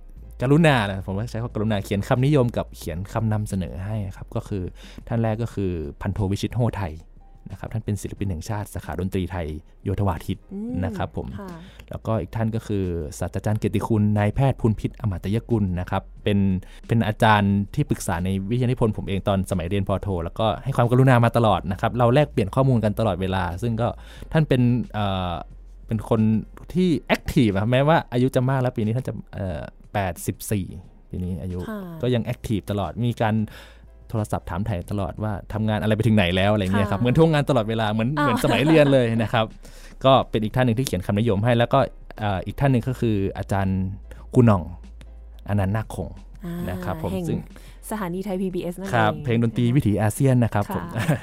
[0.43, 4.63] กรุณานะผมว่าใช้คำว่ากรุณาเขียนคำนิยมกับเขียนคำนำเสนอให้ครับ ก็คือ
[5.09, 6.93] ท่านแรกก็คือพันโทวิชิตโฮไทย
[7.51, 9.47] นะครับท่านเป็นศิลปินแห่งชาติสาขาดนตรีไทย
[9.85, 11.51] โยธวาทิตอืมนะครับผมค่ะ
[11.91, 12.85] แล้วก็อีกท่านก็คือ
[13.19, 16.39] ศาสตราจารย์เกียรติคุณนายแพทย์พุนพิษอมตยกุลนะครับเป็น
[16.89, 23.89] เป็นอาจารย์ที่ปรึกษาในวิทยานิพนธ์ผมเองตอนสมัยเรียนปอโท แล้วก็ให้ความกรุณามาตลอดนะครับเราแลกเปลี่ยนข้อมูลกันตลอดเวลา ซึ่งก็
[24.33, 24.63] ท่านเป็น
[24.95, 25.35] เอ่อ
[25.87, 26.21] เป็นคน
[26.73, 29.61] ที่แอคทีฟอะแม้ว่าอายุจะมากแล้วปีนี้ท่านจะเอ่อ
[30.17, 33.35] 84ปีนี้อายุค่ะก็ยังแอคทีฟตลอดมีการ
[34.11, 39.45] โทรศัพท์ถามไถ่ตลอดว่าทำงานอะไรไปถึงไหนแล้วอะไรเงี้ยครับค่ะเหมือนทวงงานตลอดเวลาเหมือนอ้าวเหมือนสมัยเรียนเลยนะครับ
[40.05, 41.79] ก็เป็นอีกท่านหนึ่งที่เขียนคำนิยมให้ แล้วก็
[42.21, 43.81] เอ่ออีกท่านหนึ่งก็คืออาจารย์
[44.35, 44.63] กุนอง
[45.49, 46.09] อนันต์นาคคง
[46.45, 47.41] อ่านะครับผมแห่งซึ่ง
[47.91, 51.19] สถานีไทย PBS นั่นครับเองเพลงดนตรีวิถีอาเซียนนะครับผมค่ะ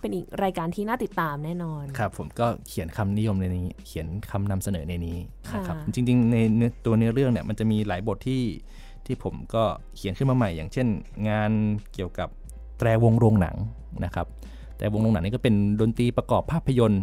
[0.00, 5.18] เป็นอีกรายการที่น่าติดตามแน่นอน ครับ ผมก็เขียนคำนิยมในนี้ เขียนคำนำเสนอในนี้
[5.54, 8.42] นะครับค่ะจริง ๆ ในเนื้อตัวเนื้อเรื่องเนี่ยมันจะมีหลายบทที่
[9.08, 9.64] ที่ผมก็
[9.96, 10.86] เขียนขึ้นมาใหม่ อย่างเช่น
[11.28, 11.50] งาน
[11.94, 12.28] เกี่ยวกับ
[12.78, 13.56] แตรวงโรงหนัง
[14.04, 14.26] นะครับ
[14.78, 17.02] แต่วงโรงหนังนี่ก็เป็นดนตรีประกอบภาพยนตร์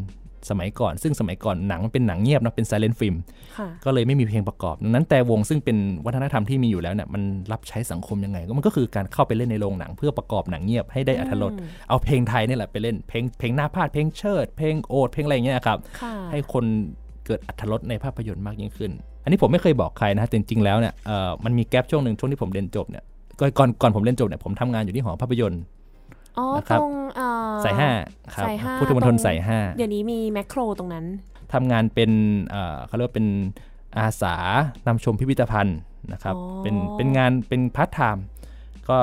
[0.50, 3.16] สมัยก่อน ซึ่งสมัยก่อนหนังมันเป็นหนังเงียบนะเป็น silent film
[3.58, 16.66] ค่ะก็เลยไม่มีเพลงประกอบดังนั้นแตรวงซึ่งเป็นวัฒนธรรมที่มีอยู่แล้วเนี่ยมันรับใช้สังคมยังไง ก็มันก็คือการเข้าไปเล่นในโรงหนัง เพื่อประกอบหนังเงียบให้ได้อรรถรสอืมเอาเพลงไทยนี่แหละไปเล่นเพลงเพลงหน้าพาทย์เพลงเชิด เพลงโอดเพลงอะไรอย่างเงี้ยครับค่ะให้คน
[17.26, 18.92] เกิดอรรถรสในภาพยนตร์มากยิ่งขึ้น
[19.24, 23.04] อันนี้ผมไม่เคยบอกใครนะแต่จริงๆแล้วเนี่ยเอ่อมันมี gap ช่วงหนึ่งช่วงที่ผมเรียนจบเนี่ย
[23.40, 25.62] ก่อนก่อนก่อนผมเรียนจบเนี่ยผมทำงานอยู่ที่หอภาพยนตร์
[26.38, 27.90] อ๋อนะครับตรงเอ่อสายห้า
[28.36, 31.06] ครับสายห้าพุทธมณฑลตรงสายห้าเดี๋ยวนี้มีแมคโครตรงนั้น
[31.54, 32.12] ทำงานเป็น
[32.50, 33.28] เอ่อเขาเรียกว่าเป็น
[33.98, 34.36] อาสา
[34.88, 35.78] นำชมพิพิธภัณฑ์
[36.14, 38.26] นะครับอ๋อเป็นเป็นงานเป็นพาร์ทไทม์
[38.90, 38.98] ก็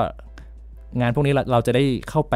[0.99, 2.35] งานพวกนี้เราเราจะได้เข้าไป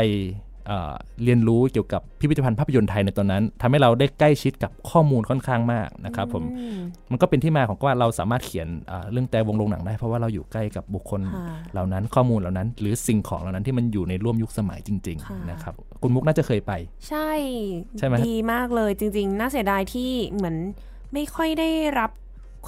[0.67, 0.93] เอ่อ
[1.23, 6.77] เรียนรู้เกี่ยวกับพิพิธภัณฑ์ภาพยนตร์ไทยในตอนนั้นทำให้เราได้ใกล้ชิดกับข้อมูลค่อนข้างมากนะครับผมอืม
[7.11, 16.73] มันก็เป็นที่มาของว่าเราสามารถเขียนเอ่อเรื่องแตรวงโรงหนังได้ เพราะว่าเราอยู่ใกล้กับบุคคลค่ะเหล่านั้นข้อมูลเหล่านั้น หรือสิ่งของเหล่านั้นที่มันอยู่ในร่วมยุคสมัยจริงค่ะๆนะครับ คุณมุกน่าจะเคยไป
[17.09, 17.31] ใช่
[17.97, 20.55] ใช่ไหมดีมากเลยจริง ๆ น่าเสียดายที่เหมือน
[21.13, 22.11] ไม่ค่อยได้รับ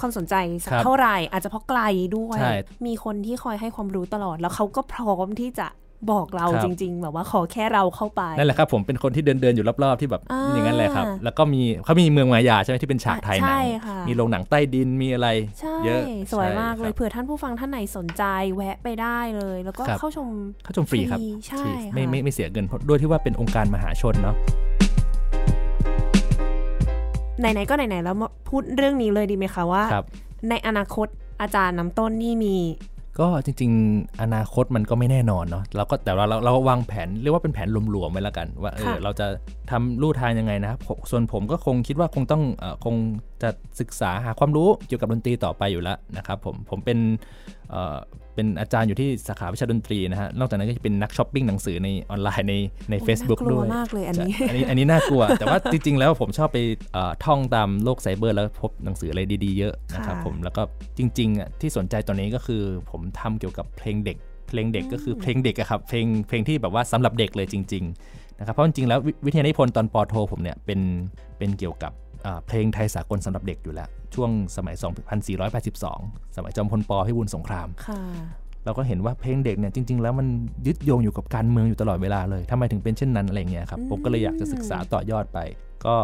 [0.02, 0.34] วามสนใจ
[0.64, 1.80] สักครับเท่าไหร่อาจจะเพราะไกล
[2.16, 2.54] ด้วยใช่
[2.86, 5.66] มีคนที่คอยให้ความรู้ตลอดแล้วเขาก็พร้อมที่จะ
[6.12, 15.28] บอกเราครับจริง ๆ แบบว่าขอแค่เราเข้าไป นั่นแหละครับผมเป็นคนที่เดินเดินๆอยู่รอบๆที่แบบอ่าอย่างนั้นเลยครับ แล้วก็มีเขามีเมืองมายาใช่ไหมที่เป็นฉากไทยหนัใช่งค่ะมีโรงหนังใต้ดินมีอะไร
[15.60, 18.24] ใช่เยอะสวยมากใช่เลยครับเผื่อท่านผู้ฟังท่านไหนสนใจ
[18.56, 20.28] แวะไปได้เลย แล้วก็ครับเข้าชม
[20.64, 24.36] เข้าชมฟรีครับใช่ฟรีค่ะไม่ไม่ไม่เสียเงินเพราะด้วยที่ว่าเป็นองค์การมหาชนเนาะ
[27.40, 30.04] ไหนๆก็ไหนๆแล้วมาพูดเรื่องนี้เลยดีไหมคะว่าครับ
[30.50, 31.06] ในอนาคต
[31.40, 32.56] อาจารย์น้ำต้นนี่มี
[33.20, 39.26] ก็จริง ๆ อนาคตมันก็ไม่แน่นอนเนาะเราก็แต่ว่าเราเราวางแผนเรียกว่าเป็นแผนรวมๆไว้แล้วกัน ว่าเออค่ะเราจะ
[39.70, 42.94] ทำลู่ทางยังไงนะครับผมส่วนผมก็คงคิดว่าคงต้องเอ่อคง
[43.42, 43.48] จะ
[43.80, 46.98] ศึกษาหาความรู้เกี่ยวกับดนตรีต่อไปอยู่แล้วนะครับผมผมเป็น
[47.70, 47.96] เอ่อ
[48.34, 52.54] เป็นอาจารย์อยู่ที่สาขาวิชาดนตรีนะฮะ นอกจากนั้นก็จะเป็นนักช้อปปิ้งหนังสือในออนไลน์ใน
[52.90, 56.58] ในโอ้ Facebook น่ากลัด้ววยมากเลยอันนี้ใช่อันนี้อันนี้น่ากลัว แต่ว่าจริง ๆ แล้วผมชอบไป
[56.92, 60.62] เอ่อท่องตามโลกไซเบอร์แล้วพบหนังสืออะไรดี ๆ เยอะนะครับค่ะผม แล้วก็
[60.98, 64.16] จริงๆอะที่สนใจตอนนี้ก็คือผมทำเกี่ยวกับเพลงเด็ก
[64.48, 70.80] เพลงเด็กก็คือเพลงเด็กอะครับ เพลงเพลงที่แบบว่าสำหรับเด็กเลยจริง ๆ นะครับ เพราะจริงๆแล้ววิวิทยานิพนธ์ตอนปอโทผมเนี่ยเป็น
[71.38, 72.07] เป็นเกี่ยวกับอ่า
[72.46, 74.76] เพลงไทยสากลสำหรับเด็กอยู่แล้ว ช่วงสมัย
[75.54, 78.00] 2482 สมัยจอมพลปพิบูลสงครามค่ะ
[78.64, 80.26] เราก็เห็นว่าเพลงเด็กเนี่ยจริง ๆ แล้วมัน
[80.66, 85.38] ยึดโยงอยู่กับการเมืองอยู่ตลอดเวลาเลยทำไมถึงเป็นเช่นนั้นอะไรเงี้ยครับอืมผมก็เลยอยากจะศึกษาต่อยอดไป
[85.86, 85.94] ก็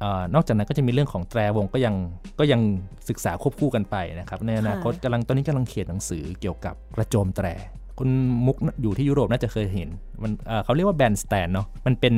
[0.00, 1.94] เอ่อนอกจากนั้นก็จะมีเรื่องของแตรวงก็ยัง
[2.38, 2.60] ก็ยัง
[3.08, 7.46] ศึกษาควบคู่กันไปนะครับในอนาคตกำลังตอนนี้กำลังเขียนหนังสือเกี่ยวกับกระโจมแตร
[7.98, 8.10] คุณ
[8.46, 9.88] มุกอยู่ที่ยุโรปน่าจะเคยเห็น
[10.22, 12.14] มันเอ่อเขาเรียกว่า bandstand เนาะมันเป็น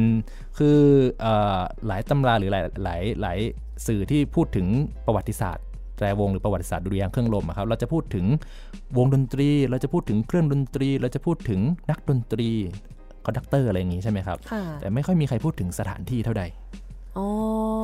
[0.59, 0.79] คือ
[1.21, 3.39] เอ่อหลายตำราหรือหลายหลายหลาย
[3.87, 4.67] สื่อที่พูดถึง
[5.07, 5.65] ประวัติศาสตร์
[5.97, 8.27] แตรวงหรือประวัติศาสตร์ดุริยางค์เครื่องลมอะครับเราจะพูดถึง
[8.97, 11.61] วงดนตรี เราจะพูดถึงเครื่องดนตรี เราจะพูดถึง
[11.91, 12.49] นักดนตรี
[13.25, 16.43] conductor อะไรอย่างงี้ใช่ไหมครับค่ะแต่ไม่ค่อยมีใครพูดถึงสถานที่เท่าใด
[17.17, 17.27] อ๋อ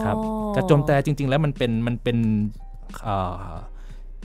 [0.05, 0.17] ครับ
[0.57, 2.19] กระโจมแต่จริง ๆ แล้วมันเป็นมันเป็น
[3.03, 3.17] เอ่
[3.53, 3.55] อ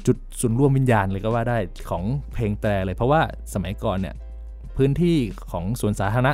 [0.08, 1.58] จุดศูนย์รวมวิญญาณเลยก็ว่าได้
[1.90, 3.22] ของเพลงแต่เลย เพราะว่า
[3.54, 4.16] สมัยก่อนเนี่ย
[4.78, 5.18] พื้นที่
[5.52, 6.34] ของสวนสาธารณะ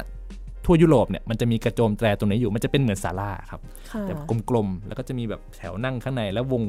[0.65, 4.13] ทั่วยุโรปเนี่ยมันจะมีกระโจมแตรตรงนี้อยู่มันจะเป็นเหมือนศาลาครับค่ะแต่
[4.49, 6.63] กลมๆแล้วก็จะมีแบบแถวนั่งข้างในแล้ววง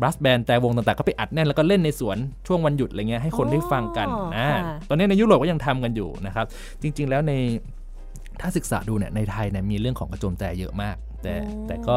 [0.00, 4.46] บรัสแบนแต่วงต่างๆ ก็ไปอัดแน่นแล้วก็เล่นในสวนช่วงวันหยุดอะไรเงี้ยให้คนได้ฟังกันนะ
[4.88, 6.46] ตอนนี้ในยุโรปก็ยังทำกันอยู่นะครับ
[6.82, 7.32] จริง ๆ แล้วใน
[8.40, 11.34] ถ้าศึกษาดูเนี่ยในไทยเนี่ยมีเรื่องของกระโจมแต่เยอะมาก แต่
[11.66, 11.96] แต่ก็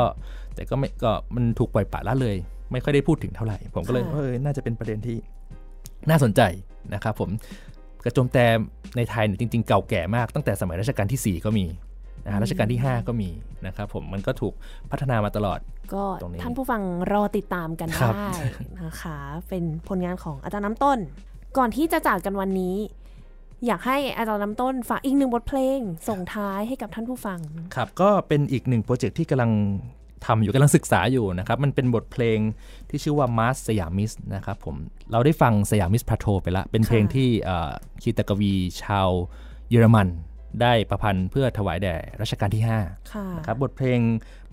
[0.55, 2.37] แต่ก็ไม่ก็มันถูกปล่อยปละละเลย
[2.71, 5.17] ไม่ค่อยได้พูดถึงเท่าไหร่ ผมก็เลยเออน่าจะเป็นประเด็นที่
[6.09, 6.41] น่าสนใจ
[6.93, 7.29] นะครับผม
[8.03, 8.45] กระโจมแต่
[8.97, 11.65] ในไทยเนี่ยจริง ๆ เก่าแก่มากตั้งแต่สมัยรัชกาลที่ 4 ก็มี
[12.25, 13.29] นะฮะรัชกาลที่ 5 ก็มี
[13.65, 14.53] นะครับผมมันก็ถูก
[14.91, 15.59] พัฒนามาตลอด
[15.93, 16.81] ก็ตรงนี้ท่านผู้ฟัง
[17.13, 18.31] รอติดตามกันครับได้
[18.81, 19.17] นะคะ
[19.49, 20.97] เป็นผลงานของอาจารย์น้ำต้น
[21.57, 22.75] ก่อนที่จะจากกันวันนี้
[23.65, 27.39] อยากให้อาจารย์น้ำต้นฝากอีกหนึ่งบทเพลง ส่งท้ายให้กับท่านผู้ฟัง
[27.75, 29.51] ครับก็เป็นอีกหนึ่งโปรเจกต์ที่กำลัง
[30.25, 32.39] ทำอยู่กำลังศึกษาอยู่นะครับ มันเป็นบทเพลง
[32.89, 34.75] ที่ชื่อว่า March Siamese นะครับผม
[35.11, 38.53] เราได้ฟัง Siamese Patrol ไปละ เป็นเพลงค่ะที่เอ่อคีตกวี
[38.83, 39.09] ชาว
[39.69, 40.07] เยอรมัน
[40.61, 43.99] ได้ประพันธ์เพื่อถวายแด่รัชกาลที่5ค่ะนะครับบทเพลง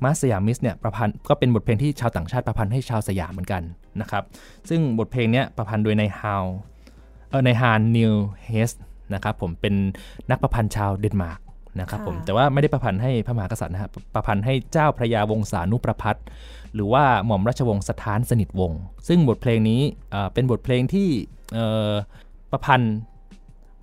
[0.02, 3.62] March Siamese เนี่ยประพันธ์ก็เป็นบทเพลงที่ชาวต่างชาติประพันธ์ให้ชาวสยามเหมือนกัน
[4.00, 4.24] นะครับ
[4.68, 6.44] ซึ่งบทเพลงเนี้ยประพันธ์โดยนายฮาว
[7.30, 8.12] เออนายฮานนิว
[8.46, 8.70] เฮส
[9.14, 9.74] นะครับผมเป็น
[10.30, 11.40] นักประพันธ์ชาวเดนมาร์ก
[11.80, 16.24] นะครับผมค่ะแต่ว่าไม่ได้ประพันธ์ให้พระมหากษัตริย์นะครับประพันธ์ให้เจ้าพระยาวงศานุประพัฒน์
[16.74, 21.08] หรือว่าหม่อมราชวงศ์สถานสนิทวงศ์ซึ่งบทเพลงนี้เอ่อเป็นบทเพลงที่
[21.54, 21.92] เอ่อ
[22.52, 22.94] ประพันธ์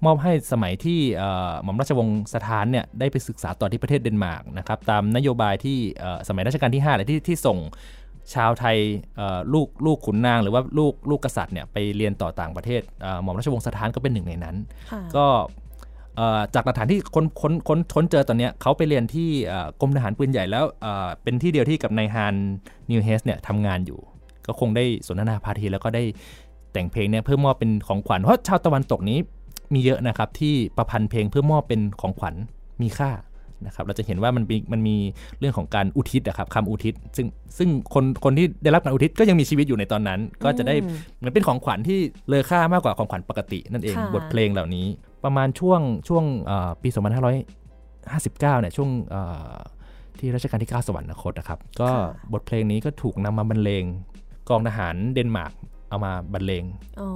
[0.06, 7.60] มอบให้สมัยที่เอ่อหม่อมราชวงศ์สถานเนี่ยได้ไปศึกษาต่อที่ประเทศเดนมาร์กนะครับตามนโยบายที่เอ่อสมัยรัชกาลที่5เลยที่ที่ส่ง
[8.34, 8.78] ชาวไทย
[9.16, 14.56] เอ่อลูกลูกขุนนางหรือว่าลูกลูกกษัตริย์เนี่ยไปเรียนต่อต่างประเทศเอ่อหม่อมราชวงศ์สถานก็เป็นหนึ่งในนั้น
[14.92, 15.69] ค่ะก็เอ่อ
[16.56, 19.30] จากหลักฐานที่ค้นค้นค้นค้นเจอตอนเนี้ยเขาไปเรียนที่
[19.82, 22.36] กรมทหารปืนใหญ่แล้วเอ่อเป็นที่เดียวที่กับนายฮาน
[22.90, 24.00] นิวเฮสเนี่ยทำงานอยู่
[24.48, 26.04] ก็คงได้สนทนาพาทีแล้วก็ได้
[26.74, 29.20] แต่งเพลงเนี่ยเพื่อมอบเป็นของขวัญเพราะชาวตะวันตกนี้
[29.74, 32.36] มีเยอะนะครับที่ประพันธ์เพลงเพื่อมอบเป็นของขวัญ
[32.82, 33.10] มีค่า
[33.66, 34.96] นะครับเราจะเห็นว่ามันมีมันมี
[35.40, 44.88] เรื่องของการอุทิศนะครับคำอุทิศ ซึ่งซึ่งคนคนที่ได้รับการอุทิศก็ยังมีชีวิตอยู่ในตอนนั้น ก็จะได้อืมเหมือนเป็นของขวัญที่เลอค่ามากกว่าของขวัญปกติ นั่นเองค่ะบทเพลงเหล่านี้
[45.24, 49.22] ประมาณช่วงช่วงเอ่อปี 2559เนี่ยช่วงเอ่
[49.54, 49.58] อ
[50.20, 51.90] ที่รัชกาลที่ 9 สวรรคตนะครับ ก็
[52.34, 53.84] บทเพลงนี้ก็ถูกนำมาบรรเลง
[54.50, 55.54] กองทหารเดนมาร์ก
[55.90, 56.64] เอามาบรรเลง
[57.00, 57.10] อ๋อ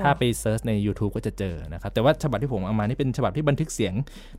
[0.00, 3.94] ถ้าไป search ใน YouTube ก็จะเจอนะครับ แต่ว่าฉบับที่ผมเอามานี่เป็นฉบับที่บันทึกเสียง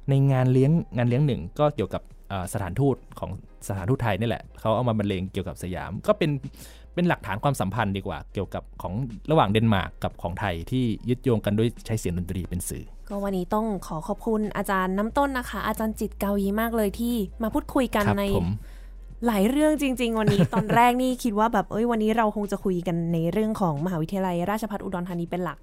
[0.09, 3.31] ในงานเลี้ยงงานเลี้ยงหนึ่ง ก็เกี่ยวกับเอ่อสถานทูตของ
[3.67, 6.31] สถานทูตไทยนี่แหละเขาเอามาบรรเลงเกี่ยวกับสยาม ก็เป็น
[6.95, 8.93] เป็นหลักฐานความสัมพันธ์ดีกว่า เกี่ยวกับของ
[9.31, 18.49] ระหว่างเดนมาร์กกับของไทยที่ยึดโยงกันด้วยใช้เสียงดนตรีเป็นสื่อ ก็วันนี้ต้องขอขอบคุณอาจารย์น้ำต้นนะคะ อาจารย์จิตเกายีมากเลยที่มาพูดคุยกันครับในผม
[19.28, 25.57] หลายเรื่องจริง ๆ วันนี้ตอนแรกนี่คิดว่าแบบเอ้ยวันนี้เราคงจะคุยกันในเรื่องของมหาวิทยาลัยราชภัฏอุดรธานีเป็นหลัก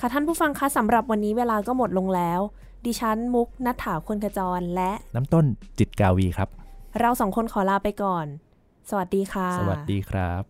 [0.00, 2.40] ค่ะท่านผู้ฟังคะสำหรับวันนี้เวลาก็หมดลงแล้ว
[2.86, 5.44] ดิฉันมุกนัฐถาคนขจรและน้ำต้น
[5.78, 6.48] จิตกาวีครับ
[7.00, 8.26] เราสองคนขอลาไปก่อน
[8.90, 10.42] สวัสดีค่ะ สวัสดีครับ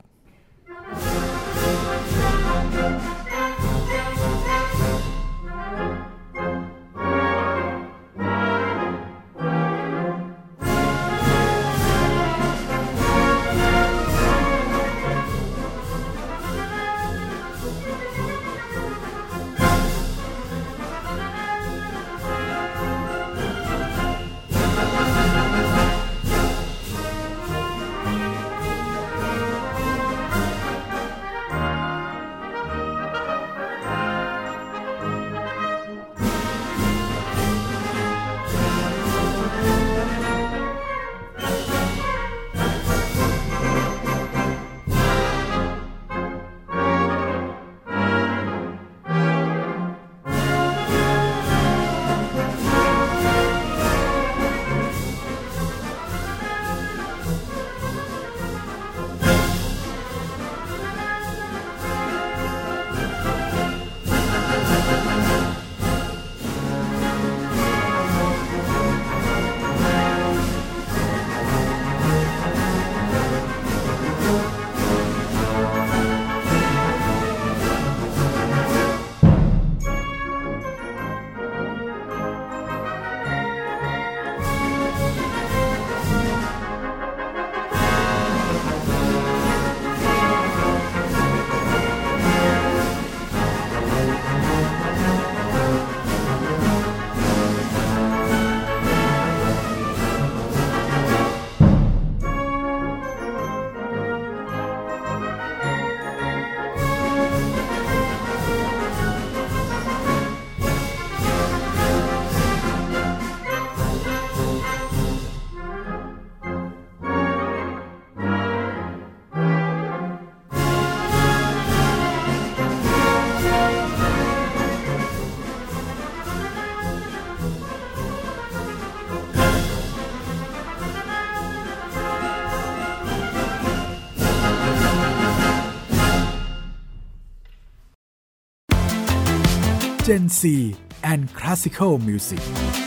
[141.02, 142.85] And Classical Music